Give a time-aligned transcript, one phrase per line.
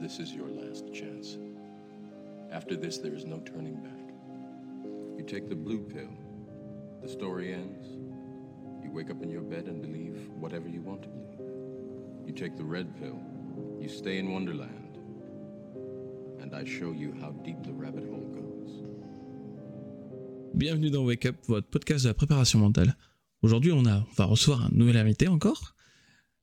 [0.00, 1.38] this is your last chance.
[2.52, 4.14] After this, there is no turning back.
[5.18, 6.12] You take the blue pill,
[7.02, 7.86] the story ends.
[8.82, 11.40] You wake up in your bed and believe whatever you want to believe.
[12.26, 13.18] You take the red pill,
[13.80, 14.98] you stay in Wonderland,
[16.40, 18.84] and I show you how deep the rabbit hole goes.
[20.54, 22.96] Bienvenue dans Wake Up, votre podcast de la préparation mentale.
[23.42, 25.74] Aujourd'hui, on, on va recevoir un nouvel invité encore.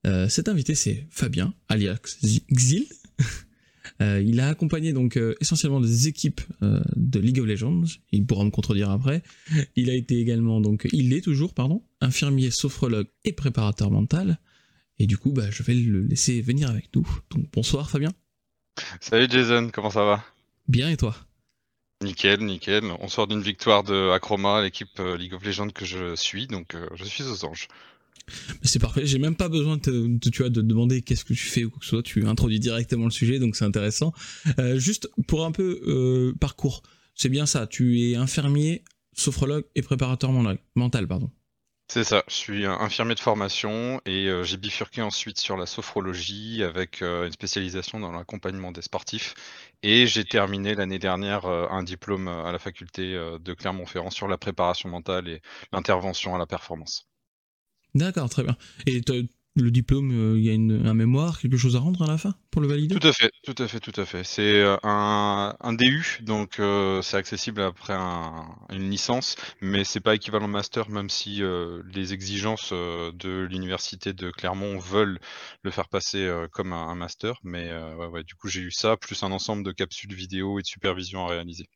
[0.05, 2.17] Euh, cet invité, c'est Fabien, alias
[2.51, 2.85] Xil.
[4.01, 7.85] Euh, il a accompagné donc euh, essentiellement des équipes euh, de League of Legends.
[8.11, 9.23] Il pourra me contredire après.
[9.75, 14.39] Il a été également donc, il est toujours pardon, infirmier, sophrologue et préparateur mental.
[14.99, 17.07] Et du coup, bah, je vais le laisser venir avec nous.
[17.31, 18.11] Donc bonsoir Fabien.
[18.99, 20.23] Salut Jason, comment ça va?
[20.67, 21.15] Bien et toi?
[22.03, 22.83] Nickel, nickel.
[22.99, 27.03] On sort d'une victoire de Acroma, l'équipe League of Legends que je suis, donc je
[27.05, 27.69] suis aux anges.
[28.63, 31.79] C'est parfait, j'ai même pas besoin de, de demander qu'est-ce que tu fais ou quoi
[31.79, 34.13] que ce soit, tu introduis directement le sujet, donc c'est intéressant.
[34.59, 36.81] Euh, juste pour un peu euh, parcours,
[37.13, 40.31] c'est bien ça, tu es infirmier, sophrologue et préparateur
[40.75, 41.31] mental, pardon.
[41.87, 46.63] C'est ça, je suis infirmier de formation et euh, j'ai bifurqué ensuite sur la sophrologie
[46.63, 49.35] avec une spécialisation dans l'accompagnement des sportifs
[49.83, 54.89] et j'ai terminé l'année dernière un diplôme à la faculté de Clermont-Ferrand sur la préparation
[54.89, 55.41] mentale et
[55.71, 57.07] l'intervention à la performance.
[57.95, 58.57] D'accord, très bien.
[58.85, 59.01] Et
[59.55, 62.17] le diplôme, euh, il y a une, un mémoire, quelque chose à rendre à la
[62.17, 62.93] fin pour le valider?
[62.93, 64.25] Tout à fait, tout à fait, tout à fait.
[64.25, 70.13] C'est euh, un, un, DU, donc euh, c'est accessible après une licence, mais c'est pas
[70.13, 71.41] équivalent master, même si
[71.93, 75.19] les exigences de l'université de Clermont veulent
[75.63, 77.39] le faire passer comme un, master.
[77.43, 77.71] Mais
[78.27, 81.29] du coup, j'ai eu ça, plus un ensemble de capsules vidéo et de supervision à
[81.29, 81.69] réaliser.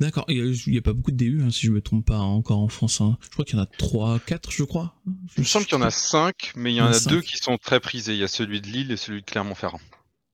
[0.00, 2.58] D'accord, il n'y a, pas beaucoup de DU, hein, si je me trompe pas, encore
[2.58, 3.00] en France.
[3.00, 3.18] Hein.
[3.22, 4.94] Je crois qu'il y en a 3, 4, je crois.
[5.36, 7.36] Il me semble qu'il y en a 5, mais il y en a, deux qui
[7.36, 8.14] sont très prisés.
[8.14, 9.80] Il y a celui de Lille et celui de Clermont-Ferrand.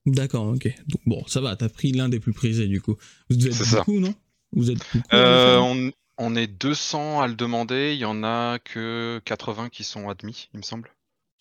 [0.06, 0.68] D'accord, ok.
[0.88, 2.96] Donc bon, ça va, t'as pris l'un des plus prisés du coup.
[3.30, 4.14] Vous devez être beaucoup, non?
[4.52, 4.80] Vous êtes
[5.14, 9.84] euh, on, on, est 200 à le demander, il y en a que 80 qui
[9.84, 10.90] sont admis, il me semble.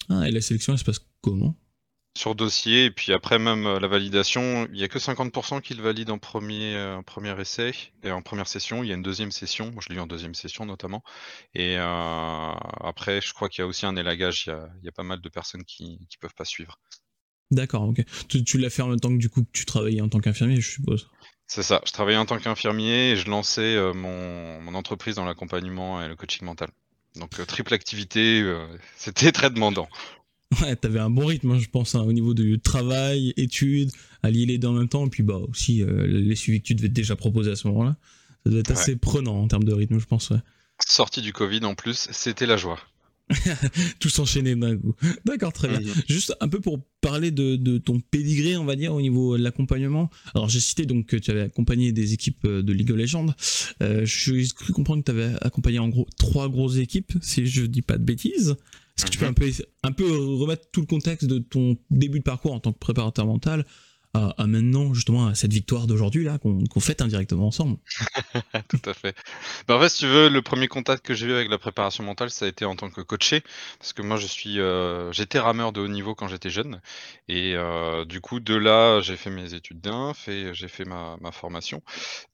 [0.09, 1.55] Ah, et la sélection, elle se passe comment?
[2.17, 5.73] Sur dossier, et puis après même euh, la validation, il n'y a que 50% qui
[5.73, 7.71] le valident en premier, euh, premier essai,
[8.03, 10.07] et en première session, il y a une deuxième session, moi je l'ai eu en
[10.07, 11.03] deuxième session notamment,
[11.55, 12.51] et euh,
[12.81, 15.29] après je crois qu'il y a aussi un élagage, il y a, pas mal de
[15.29, 16.79] personnes qui ne peuvent pas suivre.
[17.49, 18.03] D'accord, ok.
[18.27, 20.59] Tu, l'as fait en même temps que du coup que tu travaillais en tant qu'infirmier,
[20.59, 21.09] je suppose
[21.47, 26.01] C'est ça, je travaillais en tant qu'infirmier et je lançais mon, mon entreprise dans l'accompagnement
[26.01, 26.69] et le coaching mental.
[27.15, 28.43] Donc triple activité,
[28.95, 29.89] c'était très demandant.
[30.61, 33.91] Ouais, t'avais un bon rythme, hein, je pense, hein, au niveau du travail, études,
[34.21, 36.75] allier les deux en même temps, et puis bah aussi euh, les suivis que tu
[36.75, 37.95] devais déjà proposer à ce moment-là.
[38.43, 40.29] Ça devait être assez prenant en termes de rythme, je pense.
[40.29, 40.39] Ouais.
[40.85, 42.79] Sortie du Covid en plus, c'était la joie.
[43.99, 44.93] Tout s'enchaîner d'un coup.
[45.25, 45.79] D'accord, très bien.
[46.09, 50.09] Juste un peu pour parler de, ton pédigré, on va dire, au niveau de l'accompagnement.
[50.35, 53.27] Alors, j'ai cité donc que tu avais accompagné des équipes euh, de League of Legends.
[53.81, 57.45] Euh, je suis cru comprendre que tu avais accompagné en gros trois grosses équipes, si
[57.45, 58.57] je dis pas de bêtises.
[59.01, 59.25] Est-ce que tu peux
[59.83, 63.25] un peu, remettre tout le contexte de ton début de parcours en tant que préparateur
[63.25, 63.65] mental
[64.13, 67.77] à, maintenant justement à cette victoire d'aujourd'hui là qu'on fête indirectement ensemble.
[68.67, 69.15] Tout à fait.
[69.67, 72.03] Bah, en fait, si tu veux, le premier contact que j'ai eu avec la préparation
[72.03, 73.41] mentale, ça a été en tant que coaché,
[73.79, 76.81] parce que moi je suis, euh, j'étais rameur de haut niveau quand j'étais jeune,
[77.27, 81.17] et euh, du coup de là j'ai fait mes études d'inf et j'ai fait ma,
[81.21, 81.81] ma, formation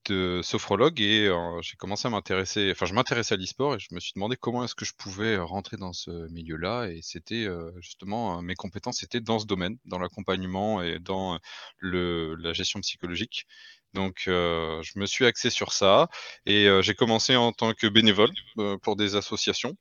[0.05, 3.93] de sophrologue et euh, j'ai commencé à m'intéresser, enfin je m'intéressais à l'e-sport et je
[3.93, 7.47] me suis demandé comment est-ce que je pouvais rentrer dans ce milieu-là et c'était
[7.79, 11.39] justement mes compétences étaient dans ce domaine, dans l'accompagnement et dans
[11.81, 13.45] la gestion psychologique.
[13.94, 16.07] Donc, euh, je me suis axé sur ça
[16.45, 19.75] et euh, j'ai commencé en tant que bénévole euh, pour des associations.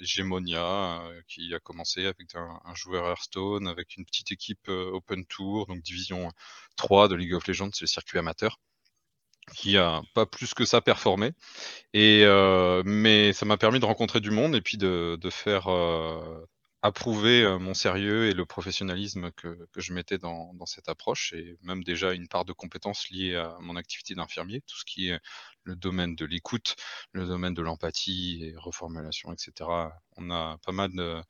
[0.00, 5.82] Gémonia, qui a commencé avec un, joueur Hearthstone, avec une petite équipe Open Tour, donc
[5.82, 6.30] division
[6.76, 8.58] 3 de League of Legends, c'est le circuit amateur
[9.54, 11.32] qui a pas plus que ça performé.
[11.92, 12.24] Et
[12.84, 15.68] mais ça m'a permis de rencontrer du monde et puis de, faire
[16.84, 21.56] euh, mon sérieux et le professionnalisme que, que je mettais dans, dans, cette approche et
[21.62, 25.20] même déjà une part de compétences liées à mon activité d'infirmier, tout ce qui est
[25.64, 26.76] le domaine de l'écoute,
[27.12, 29.52] le domaine de l'empathie et reformulation, etc.
[30.16, 31.22] On a pas mal de,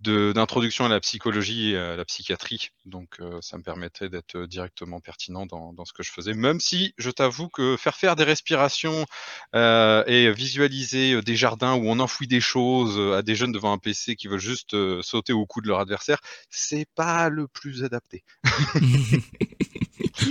[0.00, 2.70] d'introduction à la psychologie et à la psychiatrie.
[2.84, 6.60] Donc euh, ça me permettait d'être directement pertinent dans, dans, ce que je faisais, même
[6.60, 9.06] si je t'avoue que faire faire des respirations
[9.54, 13.72] euh, et visualiser euh, des jardins où on enfouit des choses à des jeunes devant
[13.72, 16.20] un PC qui veulent juste sauter au cou de leur adversaire,
[16.50, 18.22] c'est pas le plus adapté.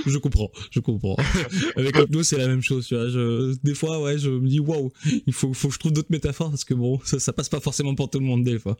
[0.05, 1.15] je comprends, je comprends.
[1.75, 2.87] Avec nous, c'est la même chose.
[2.87, 3.09] Tu vois.
[3.09, 4.91] Je, des fois, ouais, je me dis waouh,
[5.25, 7.59] il faut, faut que je trouve d'autres métaphores parce que bon, ça, ça passe pas
[7.59, 8.77] forcément pour tout le monde des fois.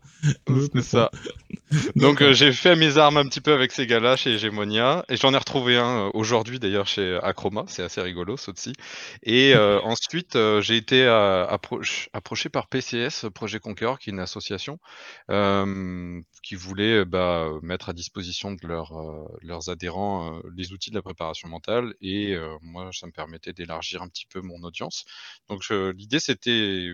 [0.73, 1.11] C'est ça.
[1.95, 5.17] Donc euh, j'ai fait mes armes un petit peu avec ces gars-là chez Hegemonia et
[5.17, 8.73] j'en ai retrouvé un euh, aujourd'hui d'ailleurs chez Acroma, c'est assez rigolo ça aussi.
[9.23, 14.79] Et euh, ensuite j'ai été approché par PCS, Projet Conquer, qui est une association
[16.41, 21.93] qui voulait bah, mettre à disposition de leurs adhérents les outils de la préparation mentale
[22.01, 25.05] et moi ça me permettait d'élargir un petit peu mon audience.
[25.49, 26.93] Donc l'idée c'était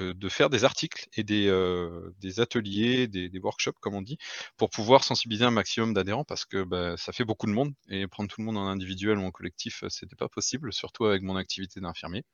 [0.00, 4.18] de faire des articles et des, euh, ateliers, des, workshops, comme on dit,
[4.56, 8.06] pour pouvoir sensibiliser un maximum d'adhérents parce que bah, ça fait beaucoup de monde et
[8.06, 11.22] prendre tout le monde en individuel ou en collectif, euh, c'était pas possible, surtout avec
[11.22, 12.24] mon activité d'infirmier.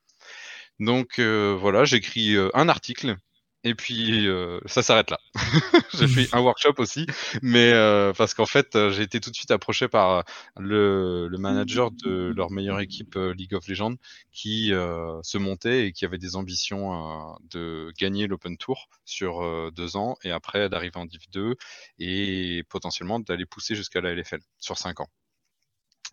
[0.79, 3.17] Donc euh, voilà, j'écris un article
[3.63, 5.19] et puis euh, ça s'arrête là.
[5.93, 7.05] j'ai fait un workshop aussi,
[7.41, 10.23] mais euh, parce qu'en fait euh, j'ai été tout de suite approché par
[10.57, 13.95] le, le manager de leur meilleure équipe League of Legends
[14.31, 20.15] qui se montait et qui avait des ambitions de gagner l'Open Tour sur deux ans
[20.23, 21.55] et après d'arriver en Div 2
[21.99, 25.09] et potentiellement d'aller pousser jusqu'à la LFL sur cinq ans.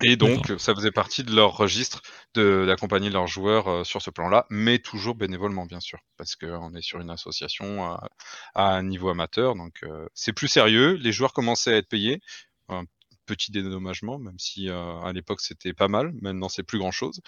[0.02, 2.02] Et donc, ça faisait partie de leur registre
[2.34, 6.82] d'accompagner leurs joueurs euh, sur ce plan-là, mais toujours bénévolement, bien sûr, parce qu'on est
[6.82, 8.08] sur une association à,
[8.54, 10.94] un niveau amateur, donc euh, c'est plus sérieux.
[10.94, 12.20] Les joueurs commençaient à être payés,
[12.68, 12.84] un
[13.24, 16.12] petit dédommagement, même si euh, à l'époque c'était pas mal.
[16.20, 17.20] Maintenant, c'est plus grand-chose.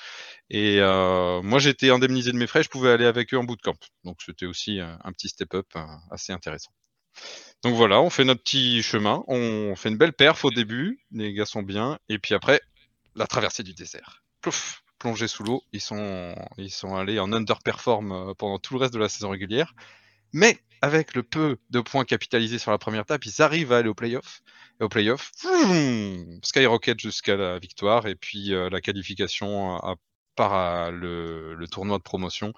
[0.50, 0.81] Et
[1.43, 4.47] moi, j'étais indemnisé de mes frais, je pouvais aller avec eux en bootcamp, donc c'était
[4.47, 5.67] aussi un petit step-up
[6.11, 6.73] assez intéressant.
[7.65, 11.32] Donc voilà, on fait notre petit chemin, on fait une belle perf au début, les
[11.32, 12.61] gars sont bien, et puis après,
[13.17, 14.23] la traversée du désert.
[14.41, 18.81] Plouf, plongé sous l'eau, ils sont, ils sont allés en underperform euh, pendant tout le
[18.81, 19.75] reste de la saison régulière,
[20.32, 23.88] mais avec le peu de points capitalisés sur la première étape, ils arrivent à aller
[23.88, 24.43] au playoff.
[24.81, 25.32] Et au playoff,
[26.44, 29.97] skyrocket jusqu'à la victoire, et puis euh, la qualification à,
[30.37, 32.53] par le, le tournoi de promotion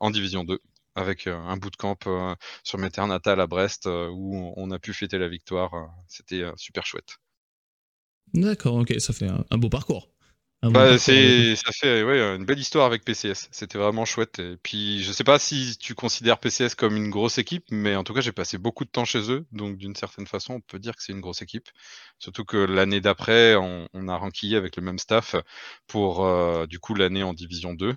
[0.00, 0.58] en Division 2
[0.96, 2.34] avec euh, un bootcamp euh,
[2.64, 5.72] sur mes terres natales à Brest euh, où on a pu fêter la victoire.
[6.08, 7.18] C'était super chouette.
[8.34, 10.10] D'accord, ok, ça fait un, beau parcours.
[10.62, 13.48] Bah, c'est, ça fait ouais, une belle histoire avec PCS.
[13.52, 14.40] C'était vraiment chouette.
[14.40, 18.02] Et puis, je sais pas si tu considères PCS comme une grosse équipe, mais en
[18.02, 19.46] tout cas, j'ai passé beaucoup de temps chez eux.
[19.52, 21.68] Donc, d'une certaine façon, on peut dire que c'est une grosse équipe.
[22.18, 25.36] Surtout que l'année d'après, on, a ranquillé avec le même staff
[25.86, 26.26] pour,
[26.66, 27.94] du coup, l'année en Division 2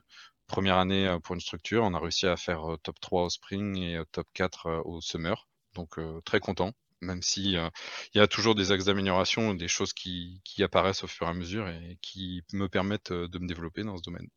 [0.50, 1.84] première année pour une structure.
[1.84, 5.48] On a réussi à faire top 3 au spring et top 4 au summer.
[5.75, 7.72] Donc très content, même si il
[8.16, 11.69] y a toujours des axes d'amélioration, des choses qui, apparaissent au fur et à mesure
[11.69, 14.28] et qui me permettent de me développer dans ce domaine.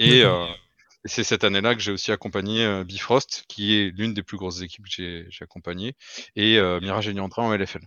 [0.00, 0.24] Et
[1.04, 4.84] c'est cette année-là que j'ai aussi accompagné Bifrost, qui est l'une des plus grosses équipes
[4.84, 5.94] que j'ai accompagnées,
[6.34, 7.86] et Mirage et en LFL.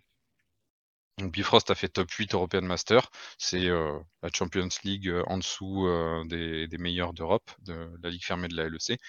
[1.18, 3.10] Bifrost a fait top 8 European Master.
[3.38, 8.24] C'est euh, la Champions League euh, en dessous euh, des, meilleurs d'Europe, de la Ligue
[8.24, 9.00] fermée de la LEC.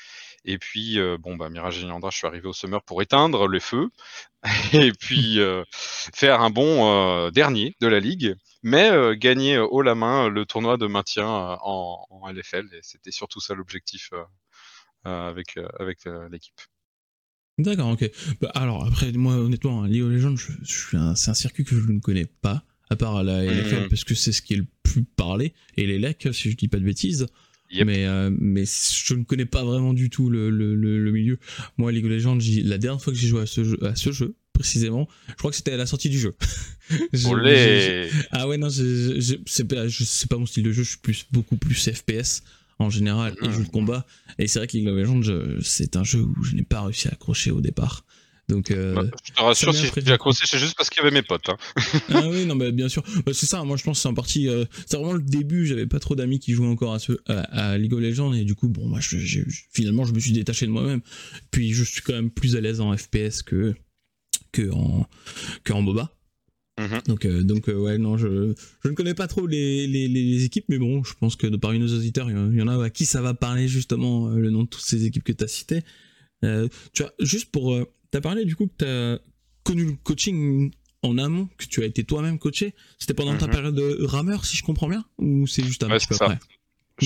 [0.45, 3.91] Et puis, bon, bah, Mirage et je suis arrivé au Summer pour éteindre les feux
[4.73, 5.39] et puis
[6.15, 10.87] faire un bon dernier de la Ligue, mais gagner haut la main le tournoi de
[10.87, 12.69] maintien en, en, LFL.
[12.75, 14.11] Et c'était surtout ça l'objectif
[15.05, 16.61] avec, avec l'équipe.
[17.63, 18.11] D'accord, ok.
[18.41, 22.01] Bah, alors après, moi honnêtement, League of Legends, je, c'est un circuit que je ne
[22.01, 23.89] connais pas, à part la LFL, mhm.
[23.89, 26.69] parce que c'est ce qui est le plus parlé, et les LEC, si je dis
[26.69, 27.27] pas de bêtises.
[27.87, 31.39] Mais, euh, mais je ne connais pas vraiment du tout le, le, le, milieu.
[31.79, 34.13] Moi, League of Legends, la dernière fois que j'ai joué à ce, jeu, à ce
[34.13, 36.35] jeu, précisément, je crois que c'était à la sortie du jeu.
[38.31, 39.87] ah ouais, non, c'est pas,
[40.29, 42.43] pas mon style de jeu, je suis plus, beaucoup plus FPS
[42.83, 44.07] en général et jeu de combat.
[44.39, 47.09] Et c'est vrai que League of Legends, c'est un jeu où je n'ai pas réussi
[47.09, 48.05] à accrocher au départ.
[48.49, 51.15] Donc, euh, bah, je te rassure, si j'ai accroché, c'est juste parce qu'il y avait
[51.15, 51.49] mes potes.
[51.49, 51.57] Hein.
[52.11, 53.03] ah oui, non, mais bien sûr.
[53.25, 54.49] Bah, c'est ça, moi je pense que c'est en partie.
[54.49, 57.79] Euh, c'est vraiment le début, j'avais pas trop d'amis qui jouaient encore à, ce, à,
[57.79, 59.17] League of Legends, et du coup, bon, moi, je,
[59.73, 61.01] finalement, je me suis détaché de moi-même.
[61.51, 63.75] Puis je suis quand même plus à l'aise en FPS que,
[64.51, 65.07] que, en,
[65.65, 66.13] que en MOBA.
[66.81, 67.03] Mhm.
[67.07, 70.45] Donc, euh, donc euh, ouais, non, je, je ne connais pas trop les, les, les,
[70.45, 72.91] équipes, mais bon, je pense que de parmi nos auditeurs, il y en a à
[72.91, 75.49] qui ça va parler justement euh, le nom de toutes ces équipes que tu as
[75.49, 75.83] citées.
[76.43, 77.77] tu vois, juste pour.
[78.11, 79.21] tu as parlé du coup que tu as
[79.65, 82.75] connu le coaching en amont, que tu as été toi-même coaché.
[82.99, 83.53] C'était pendant ta mhm.
[83.53, 86.39] période de rameur, si je comprends bien Ou c'est juste un petit peu après?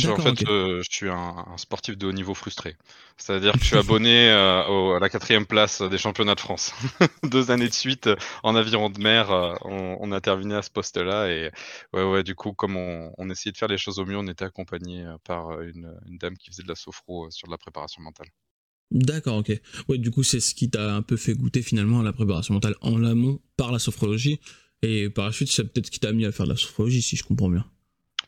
[0.04, 2.76] En fait, euh, je suis un, sportif de haut niveau frustré.
[3.16, 6.72] C'est-à-dire que je suis abonné euh, à la quatrième place des championnats de France.
[7.22, 8.08] Deux années de suite
[8.42, 11.30] en aviron de mer, euh, on, a terminé à ce poste-là.
[11.30, 11.50] Et
[11.92, 14.44] ouais, ouais, du coup, comme on, essayait de faire les choses au mieux, on était
[14.44, 18.28] accompagné par une, dame qui faisait de la sophro sur de la préparation mentale.
[18.90, 19.52] D'accord, ok.
[19.88, 22.54] Ouais, du coup, c'est ce qui t'a un peu fait goûter finalement à la préparation
[22.54, 24.40] mentale en amont par la sophrologie.
[24.82, 27.02] Et par la suite, c'est peut-être ce qui t'a mis à faire de la sophrologie,
[27.02, 27.64] si je comprends bien.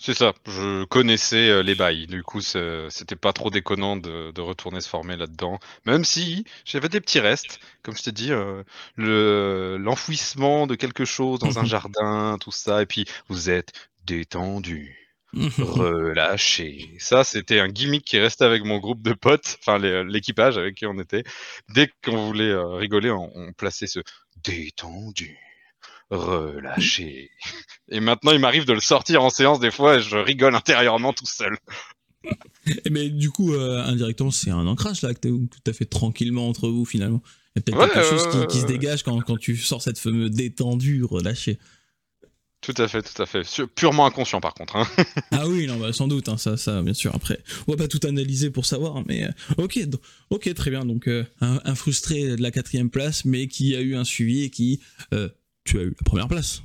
[0.01, 4.81] C'est ça, je connaissais euh, les bails, du coup c'était pas trop déconnant de, retourner
[4.81, 8.63] se former là-dedans, même si j'avais des petits restes, comme je t'ai dit, euh,
[8.95, 13.73] le l'enfouissement de quelque chose dans un jardin, tout ça, et puis vous êtes
[14.05, 15.17] détendu,
[15.59, 16.95] relâché.
[17.01, 20.87] Ça c'était un gimmick qui restait avec mon groupe de potes, enfin l'équipage avec qui
[20.87, 21.25] on était.
[21.71, 24.01] Dès qu'on voulait euh, rigoler, on plaçait ce
[24.45, 25.48] détendu
[26.11, 27.31] relâché.
[27.91, 31.13] Et maintenant, il m'arrive de le sortir en séance des fois et je rigole intérieurement
[31.13, 31.59] tout seul.
[32.91, 36.69] Mais du coup, euh, indirectement, c'est un ancrage là que tu as fait tranquillement entre
[36.69, 37.23] vous finalement.
[37.57, 40.31] Il y a peut-être quelque chose qui, se dégage quand, quand, tu sors cette fameuse
[40.31, 41.59] détendue, relâchée.
[42.61, 43.43] Tout à fait, tout à fait.
[43.75, 44.77] Purement inconscient par contre.
[44.77, 44.87] Hein.
[45.31, 47.15] ah oui, non, bah, sans doute, hein, ça, ça, bien sûr.
[47.15, 49.79] Après, on va pas tout analyser pour savoir, mais euh, ok,
[50.31, 50.85] ok, très bien.
[50.85, 54.51] Donc, euh, un, frustré de la quatrième place, mais qui a eu un suivi et
[54.51, 54.81] qui
[55.69, 56.63] tu as eu la première place.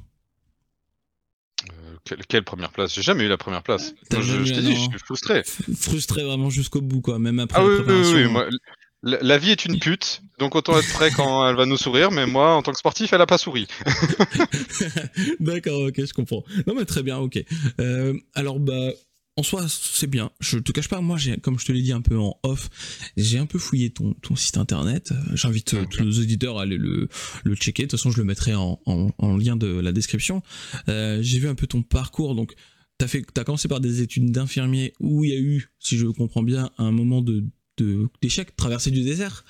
[1.69, 2.93] Euh, quelle, première place?
[2.93, 3.93] J'ai jamais eu la première place.
[4.11, 5.43] je, t'ai dit, je suis frustré.
[5.43, 7.19] Frustré vraiment jusqu'au bout, quoi.
[7.19, 8.57] Même après ah, la oui, oui,
[9.03, 12.25] la, vie est une pute, donc autant être prêt quand elle va nous sourire, mais
[12.25, 13.67] moi, en tant que sportif, elle a pas souri.
[15.41, 16.43] D'accord, ok, je comprends.
[16.67, 17.43] Non, mais très bien, ok.
[17.81, 18.91] Euh, alors, bah,
[19.35, 20.31] en soi, c'est bien.
[20.39, 22.69] Je te cache pas, moi, j'ai, comme je te l'ai dit un peu en off,
[23.17, 25.11] j'ai un peu fouillé ton, ton site internet.
[25.11, 27.09] Euh, j'invite euh, tous nos auditeurs à aller le,
[27.43, 27.83] le checker.
[27.83, 30.43] De toute façon, je le mettrai en, en, lien de la description.
[30.87, 32.35] Euh, j'ai vu un peu ton parcours.
[32.35, 32.53] Donc,
[32.99, 36.05] t'as fait, t'as commencé par des études d'infirmier où il y a eu, si je
[36.05, 37.43] comprends bien, un moment de,
[37.77, 39.43] de d'échec, traversée du désert.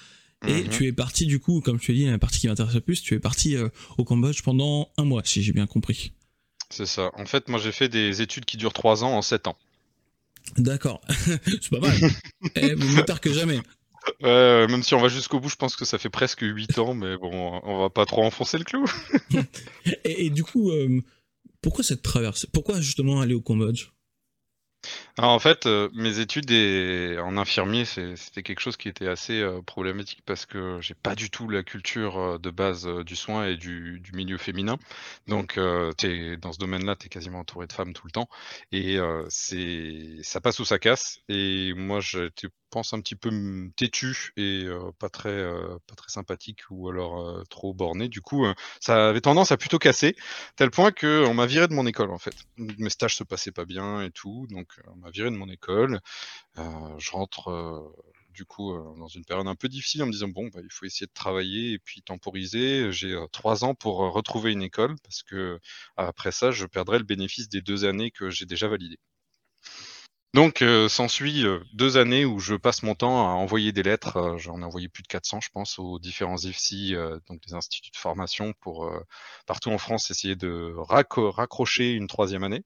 [0.47, 0.69] Et mhm.
[0.69, 3.01] tu es parti du coup, comme tu as dit, la partie qui m'intéresse le plus,
[3.01, 3.55] tu es parti
[3.97, 6.11] au Cambodge pendant un mois, si j'ai bien compris.
[6.69, 7.11] C'est ça.
[7.13, 9.55] En fait, moi j'ai fait des études qui durent trois ans en sept ans.
[10.57, 11.01] D'accord.
[11.09, 11.97] c'est pas mal.
[12.55, 13.59] eh, mieux tard que jamais.
[14.21, 17.17] Même si on va jusqu'au bout, je pense que ça fait presque 8 ans, mais
[17.17, 18.85] bon, on va pas trop enfoncer le clou.
[20.03, 21.01] et, du coup, euh,
[21.61, 23.87] pourquoi cette traversée Pourquoi justement aller au Cambodge?
[25.17, 26.51] Alors en fait, euh, mes études
[27.19, 31.29] en infirmier, c'était quelque chose qui était assez euh, problématique parce que j'ai pas du
[31.29, 34.77] tout la culture euh, de base du soin et du, milieu féminin.
[35.27, 38.27] Donc, dans ce domaine-là, tu es quasiment entouré de femmes tout le temps.
[38.71, 38.97] Et
[40.21, 41.19] ça passe ou ça casse.
[41.29, 43.29] Et moi, j'étais pense un petit peu
[43.75, 44.65] têtu et
[44.99, 45.45] pas très
[46.07, 48.09] sympathique ou alors trop borné.
[48.09, 48.45] Du coup,
[48.79, 50.15] ça avait tendance à plutôt casser,
[50.55, 52.33] tel point que on m'a viré de mon école en fait.
[52.57, 55.99] Mes stages se passaient pas bien et tout, donc on m'a viré de mon école.
[56.57, 57.93] je rentre
[58.29, 60.85] du coup dans une période un peu difficile en me disant bon bah, il faut
[60.85, 62.91] essayer de travailler et puis temporiser.
[62.91, 65.59] J'ai trois ans pour retrouver une école parce que
[65.97, 68.99] après ça je perdrai le bénéfice des deux années que j'ai déjà validées.
[70.33, 74.17] Donc, euh, s'ensuit euh, deux années où je passe mon temps à envoyer des lettres.
[74.17, 76.95] Euh, j'en ai envoyé plus de 400, je pense, aux différents IFSI,
[77.27, 78.91] donc des instituts de formation, pour
[79.45, 82.63] partout en France essayer de raccrocher une troisième année,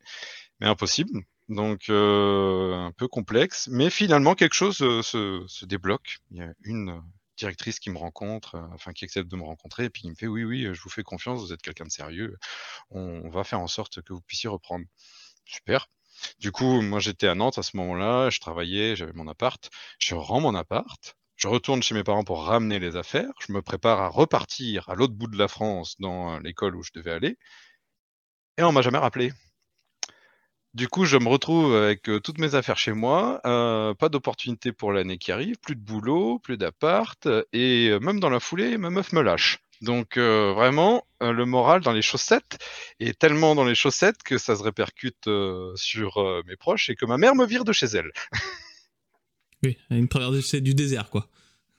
[0.61, 1.23] mais impossible.
[1.49, 6.19] Donc, un peu complexe, mais finalement quelque chose se, se, débloque.
[6.31, 7.01] Il y a une
[7.37, 10.27] directrice qui me rencontre, enfin qui accepte de me rencontrer, et puis qui me fait
[10.27, 12.37] oui, oui, je vous fais confiance, vous êtes quelqu'un de sérieux,
[12.91, 14.85] on va faire en sorte que vous puissiez reprendre.
[15.45, 15.87] Super.
[16.39, 19.69] Du coup, moi j'étais à Nantes à ce moment-là, je travaillais, j'avais mon appart.
[19.99, 23.61] Je rends mon appart, je retourne chez mes parents pour ramener les affaires, je me
[23.61, 27.37] prépare à repartir à l'autre bout de la France dans l'école où je devais aller,
[28.57, 29.31] et on m'a jamais rappelé.
[30.73, 34.71] Du coup, je me retrouve avec euh, toutes mes affaires chez moi, euh, pas d'opportunité
[34.71, 38.77] pour l'année qui arrive, plus de boulot, plus d'appart, et euh, même dans la foulée,
[38.77, 39.59] ma meuf me lâche.
[39.81, 42.57] Donc euh, vraiment, euh, le moral dans les chaussettes
[42.99, 47.05] est tellement dans les chaussettes que ça se répercute euh, sur mes proches et que
[47.05, 48.11] ma mère me vire de chez elle.
[49.63, 51.29] oui, une traversée du désert, quoi.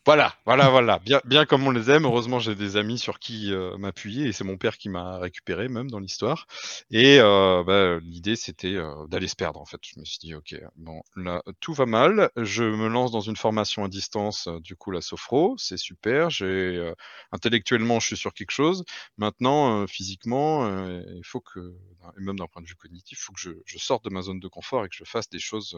[0.09, 1.01] Voilà, voilà, voilà.
[1.27, 2.07] Bien, comme on les aime.
[2.07, 5.69] Heureusement, j'ai des amis sur qui euh, m'appuyer et c'est mon père qui m'a récupéré
[5.69, 6.47] même dans l'histoire.
[6.91, 9.81] Et euh, bah, l'idée, c'était euh, d'aller se perdre en fait.
[9.83, 12.31] Je me suis dit, ok, bon, là, tout va mal.
[12.39, 16.31] Je me lance dans une formation à distance, du coup, la Sophro, c'est super.
[16.31, 16.91] J'ai
[17.31, 18.85] intellectuellement, je suis sur quelque chose.
[19.19, 21.75] Maintenant, physiquement, il faut que,
[22.19, 24.23] et même d'un point de vue cognitif, il faut que je, je, sorte de ma
[24.23, 25.77] zone de confort et que je fasse des choses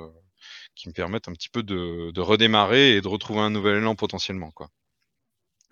[0.76, 3.96] qui me permettent un petit peu de, de redémarrer et de retrouver un nouvel élan
[3.96, 4.19] potentiel
[4.54, 4.70] Quoi.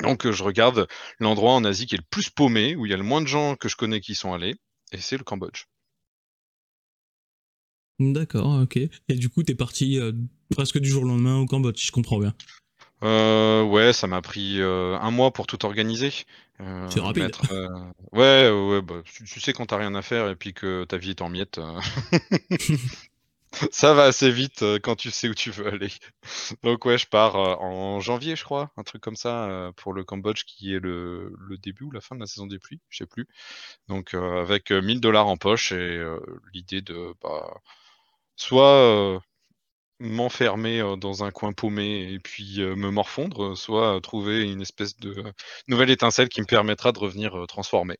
[0.02, 0.86] Donc euh, je regarde
[1.18, 3.26] l'endroit en Asie qui est le plus paumé, où il y a le moins de
[3.26, 4.56] gens que je connais qui sont allés,
[4.92, 5.64] et c'est le Cambodge.
[8.00, 8.76] D'accord, ok.
[8.76, 10.12] Et du coup, tu es parti euh,
[10.50, 12.32] presque du jour au lendemain au Cambodge, si je comprends bien.
[13.02, 16.12] Euh, ouais, ça m'a pris un mois pour tout organiser.
[16.58, 17.32] c'est rapide.
[18.12, 21.10] ouais, ouais, bah, tu, sais quand t'as rien à faire et puis que ta vie
[21.10, 21.60] est en miettes.
[23.72, 25.90] Ça va assez vite euh, quand tu sais où tu veux aller.
[26.62, 29.92] Donc ouais, je pars euh, en janvier, je crois, un truc comme ça, euh, pour
[29.92, 32.98] le Cambodge qui est le, début ou la fin de la saison des pluies, je
[32.98, 33.26] sais plus.
[33.88, 36.04] Donc avec 1000 dollars en poche et
[36.54, 37.60] l'idée de bah,
[38.36, 39.20] soit
[40.00, 45.24] m'enfermer dans un coin paumé et puis me morfondre, soit trouver une espèce de
[45.68, 47.98] nouvelle étincelle qui me permettra de revenir transformé.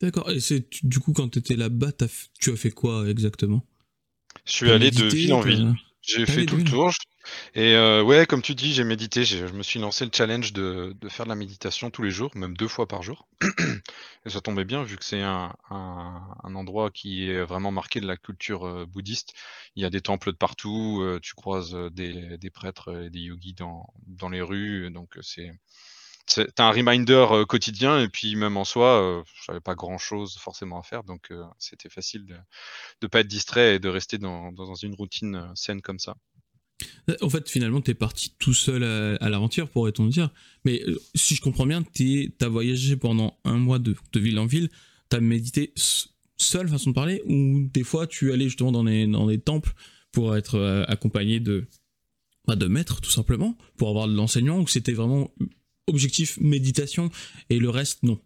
[0.00, 0.30] D'accord.
[0.30, 1.92] Et c'est du coup quand tu étais là-bas,
[2.40, 3.64] tu as fait quoi exactement?
[4.44, 5.74] Je suis allé de ville en ville.
[6.02, 6.90] J'ai fait tout le tour.
[7.54, 9.24] Et euh, ouais, comme tu dis, j'ai médité.
[9.24, 12.56] Je me suis lancé le challenge de, faire de la méditation tous les jours, même
[12.56, 13.28] deux fois par jour.
[14.24, 15.52] et ça tombait bien vu que c'est un,
[16.42, 19.34] endroit qui est vraiment marqué de la culture euh, bouddhiste.
[19.76, 21.00] Il y a des temples de partout.
[21.02, 24.90] Euh, tu croises des, prêtres et des yogis dans, dans les rues.
[24.90, 25.50] Donc c'est
[26.28, 30.36] t'as un reminder euh, quotidien et puis même en soi, euh, j'avais pas grand chose
[30.38, 32.34] forcément à faire, donc euh, c'était facile de
[33.02, 36.16] ne pas être distrait et de rester dans, une routine saine comme ça.
[37.22, 40.30] En fait, finalement, tu es parti tout seul à, l'aventure, pourrait-on dire.
[40.64, 40.80] Mais
[41.14, 44.68] si je comprends bien, tu as voyagé pendant un mois de, de ville en ville,
[45.10, 45.72] tu as médité
[46.36, 49.72] seul, façon de parler, ou des fois tu allais justement dans les, dans les temples
[50.12, 51.66] pour être accompagné de,
[52.46, 55.32] bah, de maîtres, tout simplement, pour avoir de l'enseignement, ou c'était vraiment
[55.88, 57.10] objectif méditation
[57.50, 58.20] et le reste non.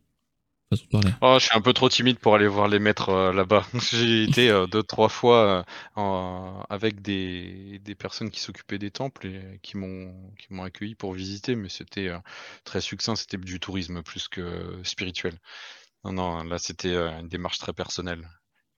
[1.20, 3.66] Oh, je suis un peu trop timide pour aller voir les maîtres euh, là-bas.
[3.92, 5.64] J'ai été euh, deux, trois fois
[5.98, 10.94] euh, avec des, des, personnes qui s'occupaient des temples et qui m'ont qui m'ont accueilli
[10.94, 12.10] pour visiter, mais c'était
[12.64, 15.38] très succinct, c'était du tourisme plus que spirituel.
[16.04, 18.28] Non, non, là c'était une démarche très personnelle.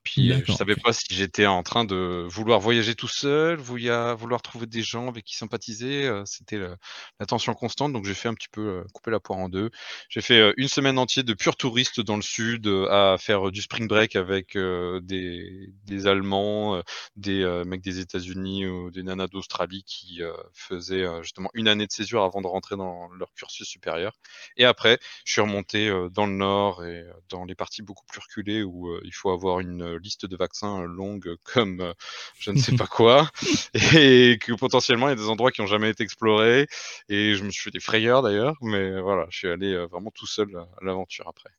[0.04, 4.16] Puis euh, je savais pas si j'étais en train de vouloir voyager tout seul, vouloir,
[4.16, 6.06] vouloir trouver des gens avec qui sympathiser.
[6.06, 9.38] Euh, c'était la tension constante, donc j'ai fait un petit peu euh, couper la poire
[9.38, 9.70] en deux.
[10.10, 13.88] J'ai fait une semaine entière de pur touriste dans le sud à faire du spring
[13.88, 16.82] break avec des, des Allemands,
[17.16, 20.20] des mecs des États-Unis ou des nanas d'Australie qui
[20.52, 24.12] faisaient justement une année de césure avant de rentrer dans leur cursus supérieur.
[24.56, 28.62] Et après, je suis remonté dans le nord et dans les parties beaucoup plus reculées
[28.62, 31.92] où il faut avoir une liste de vaccins longue comme euh,
[32.38, 33.30] je ne sais pas quoi,
[33.94, 36.66] et que potentiellement il y a des endroits qui n'ont jamais été explorés,
[37.08, 40.10] et je me suis fait des frayeurs d'ailleurs, mais voilà, je suis allé euh, vraiment
[40.10, 41.50] tout seul à l'aventure après.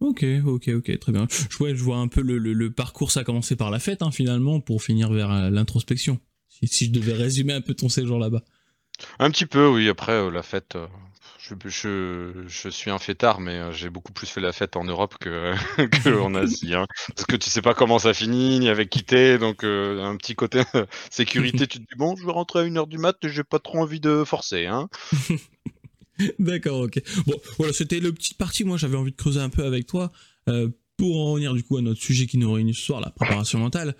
[0.00, 1.26] Ok, ok, ok, très bien.
[1.30, 4.10] Je vois, je vois un peu le, parcours, ça a commencé par la fête hein,
[4.10, 6.18] finalement, pour finir vers euh, l'introspection.
[6.48, 8.42] Si, si, je devais résumer un peu ton séjour là-bas.
[9.20, 9.88] Un petit peu, oui.
[9.88, 10.76] Après, la fête,
[11.42, 15.16] je, je, suis un fêtard, mais euh, j'ai beaucoup plus fait la fête en Europe
[15.18, 15.54] que,
[16.20, 16.74] en Asie.
[16.74, 16.86] Hein.
[17.14, 20.16] Parce que tu sais pas comment ça finit, ni avec qui t'es, donc euh, un
[20.16, 20.62] petit côté
[21.10, 23.78] sécurité, tu te dis bon, je vais rentrer à 1h du mat, j'ai pas trop
[23.78, 24.66] envie de forcer.
[24.66, 24.88] Hein.
[26.38, 27.02] D'accord, ok.
[27.26, 30.12] Bon, voilà, c'était le petit parti, moi j'avais envie de creuser un peu avec toi.
[30.48, 33.10] Euh, pour en revenir du coup à notre sujet qui nous réunit ce soir, la
[33.10, 33.96] préparation mentale.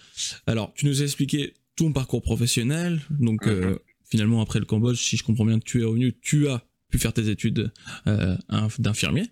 [0.47, 3.79] Alors, tu nous as expliqué ton parcours professionnel, donc mm-hmm.
[4.09, 7.13] finalement après le Cambodge, si je comprends bien, tu es revenu, tu as pu faire
[7.13, 7.73] tes études
[8.07, 8.37] euh,
[8.79, 9.31] d'infirmier.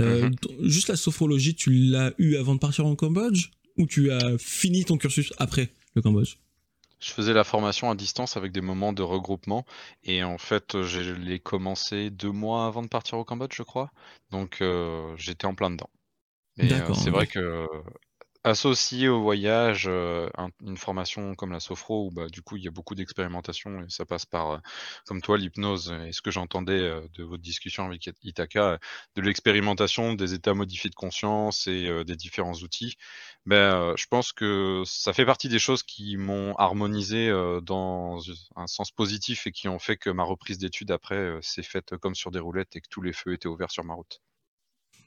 [0.00, 0.34] Euh, mhm.
[0.62, 4.84] Juste la sophrologie, tu l'as eu avant de partir en Cambodge ou tu as fini
[4.84, 6.36] ton cursus après le Cambodge?
[7.00, 9.66] Je faisais la formation à distance avec des moments de regroupement
[10.04, 13.90] et en fait je l'ai commencé deux mois avant de partir au Cambodge je crois
[14.30, 15.90] donc euh, j'étais en plein dedans.
[16.56, 17.66] c'est vrai que
[18.44, 22.70] associer au voyage une formation comme la sophro, où bah, du coup il y a
[22.70, 24.60] beaucoup d'expérimentation et ça passe par,
[25.06, 26.80] comme toi, l'hypnose et ce que j'entendais
[27.14, 28.78] de votre discussion avec Itaka,
[29.16, 32.96] de l'expérimentation des états modifiés de conscience et des différents outils,
[33.46, 37.30] ben, je pense que ça fait partie des choses qui m'ont harmonisé
[37.62, 38.18] dans
[38.56, 42.14] un sens positif et qui ont fait que ma reprise d'études après s'est faite comme
[42.14, 44.20] sur des roulettes et que tous les feux étaient ouverts sur ma route.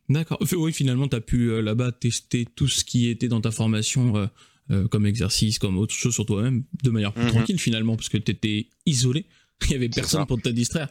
[0.09, 0.39] D'accord.
[0.53, 4.15] Oui, finalement, tu as pu euh, là-bas tester tout ce qui était dans ta formation
[4.15, 4.27] euh,
[4.71, 7.31] euh, comme exercice, comme autre chose sur toi-même, de manière plus mhm.
[7.31, 9.25] tranquille finalement, parce que tu étais isolé.
[9.65, 10.87] Il y avait personne pour te distraire.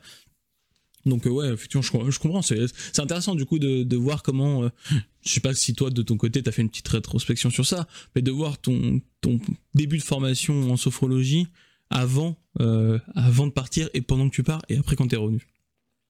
[1.07, 2.43] Donc ouais, effectivement, je, comprends.
[2.43, 4.69] C'est intéressant du coup de, voir comment,
[5.25, 7.65] je sais pas si toi de ton côté tu as fait une petite rétrospection sur
[7.65, 9.39] ça, mais de voir ton, ton
[9.77, 11.47] début de formation en sophrologie
[11.91, 12.37] avant,
[13.15, 15.47] avant de partir et pendant que tu pars et après quand tu es revenu.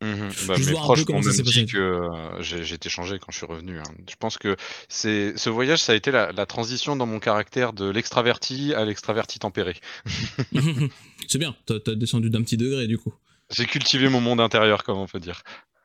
[0.02, 3.46] Mmh bah, mes proches m'ont même dit que euh, j'ai été changé quand je suis
[3.46, 3.78] revenu.
[3.78, 3.94] Hein.
[4.08, 4.54] Je pense que
[4.90, 9.38] c'est ce voyage, ça a été la, transition dans mon caractère de l'extraverti à l'extraverti
[9.38, 9.74] tempéré.
[11.28, 13.14] c'est bien, t'as as descendu d'un petit degré du coup.
[13.50, 15.42] J'ai cultivé mon monde intérieur, comme on peut dire.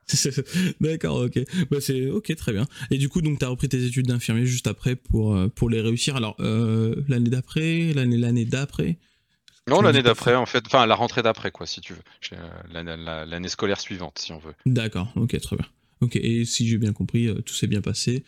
[0.82, 1.40] D'accord, ok.
[1.70, 2.66] Bah, c'est ok, très bien.
[2.90, 5.70] Et du coup, donc, tu as repris tes études d'infirmier juste après pour, euh, pour
[5.70, 6.16] les réussir.
[6.16, 8.98] Alors, euh, l'année d'après, l'année l'année d'après?
[9.68, 10.66] Non, l'année d'après, en fait.
[10.66, 12.02] Enfin, la rentrée d'après, quoi, si tu veux.
[12.34, 14.56] Euh, l'année scolaire suivante, si on veut.
[14.66, 15.66] D'accord, ok, très bien.
[16.02, 18.26] Ok, et si j'ai bien compris, euh, tout s'est bien passé.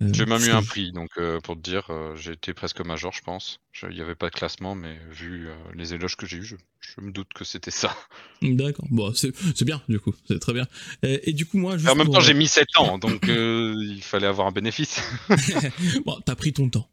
[0.00, 1.10] j'ai même eu un prix, donc
[1.44, 3.60] pour te dire, j'ai été presque major, je pense.
[3.82, 7.12] Il n'y avait pas de classement, mais vu les éloges que j'ai eu, je, me
[7.12, 7.96] doute que c'était ça.
[8.42, 10.66] D'accord, bon, c'est bien, du coup, c'est très bien.
[11.04, 11.76] Et, du coup, moi.
[11.88, 15.00] en même temps, j'ai mis 7 ans, donc il fallait avoir un bénéfice.
[16.04, 16.88] bon, t'as pris ton temps.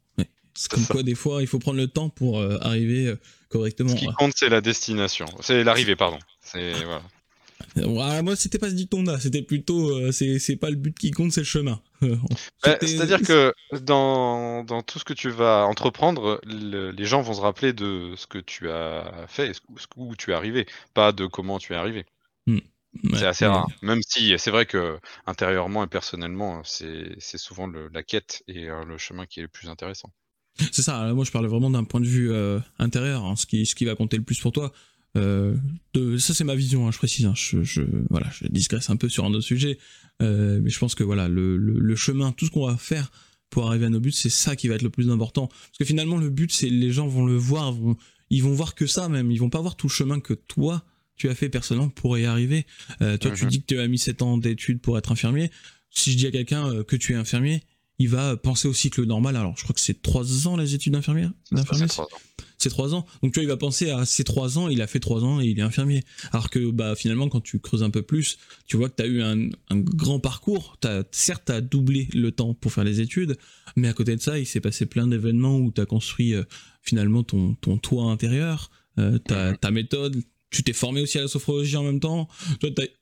[0.54, 3.14] C'est comme quoi, des fois, il faut prendre le temps pour arriver
[3.48, 3.90] correctement.
[3.90, 5.26] Ce qui compte, c'est la destination.
[5.40, 6.18] C'est l'arrivée, pardon.
[6.40, 6.72] C'est.
[6.72, 7.02] Voilà.
[7.76, 11.32] Ah, moi, c'était pas ce dicton-là, c'était plutôt, euh, c'est pas le but qui compte,
[11.32, 11.80] c'est le chemin.
[12.62, 17.40] Bah, c'est-à-dire que dans, dans, tout ce que tu vas entreprendre, les gens vont se
[17.40, 19.52] rappeler de ce que tu as fait,
[19.96, 22.06] où tu es arrivé, pas de comment tu es arrivé.
[22.46, 22.58] Hmm.
[23.14, 23.68] c'est assez rare.
[23.82, 28.98] Même si c'est vrai que intérieurement et personnellement, c'est souvent la quête et euh, le
[28.98, 30.10] chemin qui est le plus intéressant.
[30.72, 33.66] C'est ça, moi je parlais vraiment d'un point de vue euh, intérieur, hein, ce, qui,
[33.66, 34.72] ce qui va compter le plus pour toi.
[35.16, 35.56] Euh,
[35.94, 37.26] de, ça c'est ma vision, hein, je précise.
[37.26, 39.78] Hein, je, je, voilà, je digresse un peu sur un autre sujet,
[40.22, 43.10] euh, mais je pense que voilà, le, le, le chemin, tout ce qu'on va faire
[43.48, 45.48] pour arriver à nos buts, c'est ça qui va être le plus important.
[45.48, 47.96] Parce que finalement, le but, c'est les gens vont le voir, vont,
[48.28, 49.30] ils vont voir que ça même.
[49.30, 50.84] Ils vont pas voir tout le chemin que toi
[51.16, 52.64] tu as fait personnellement pour y arriver.
[52.98, 53.50] Toi, tu mhm.
[53.50, 55.50] dis que tu as mis 7 ans d'études pour être infirmier.
[55.90, 57.62] Si je dis à quelqu'un que tu es infirmier,
[58.00, 59.36] il va penser au cycle normal.
[59.36, 61.30] Alors, je crois que c'est 3 ans les études d'infirmière.
[62.56, 63.06] C'est trois ans.
[63.22, 65.40] Donc tu vois, il va penser à ces trois ans, il a fait trois ans
[65.40, 66.02] et il est infirmier.
[66.30, 68.36] Alors que bah finalement, quand tu creuses un peu plus,
[68.66, 70.76] tu vois que tu as eu un, grand parcours.
[70.84, 73.38] As, certes, tu as doublé le temps pour faire les études,
[73.76, 76.44] mais à côté de ça, il s'est passé plein d'événements où tu as construit euh,
[76.82, 81.28] finalement ton, ton toit intérieur, euh, ta, ta méthode, tu t'es formé aussi à la
[81.28, 82.28] sophrologie en même temps.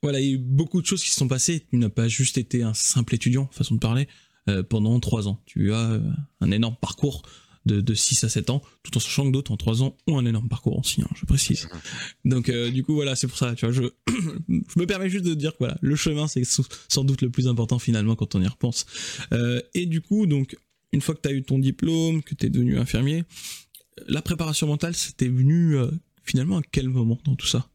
[0.03, 1.67] voilà, il y a eu beaucoup de choses qui se sont passées.
[1.71, 4.07] Tu n'as pas juste été un simple étudiant, façon de parler,
[4.69, 5.41] pendant trois ans.
[5.47, 6.01] Tu as
[6.41, 7.23] un énorme parcours
[7.69, 10.25] de, 6 à 7 ans, tout en sachant que d'autres en 3 ans ont un
[10.27, 11.69] énorme parcours aussi, hein, je précise.
[12.25, 13.83] Donc euh, du coup voilà, c'est pour ça, tu vois, je,
[14.49, 17.49] je me permets juste de dire que voilà, le chemin c'est sans doute le plus
[17.49, 18.87] important finalement quand on y repense.
[19.33, 20.57] Euh, et du coup, donc,
[20.93, 23.25] une fois que tu as eu ton diplôme, que tu es devenu infirmier,
[24.07, 25.91] la préparation mentale, c'était venu euh,
[26.23, 27.69] finalement à quel moment dans tout ça?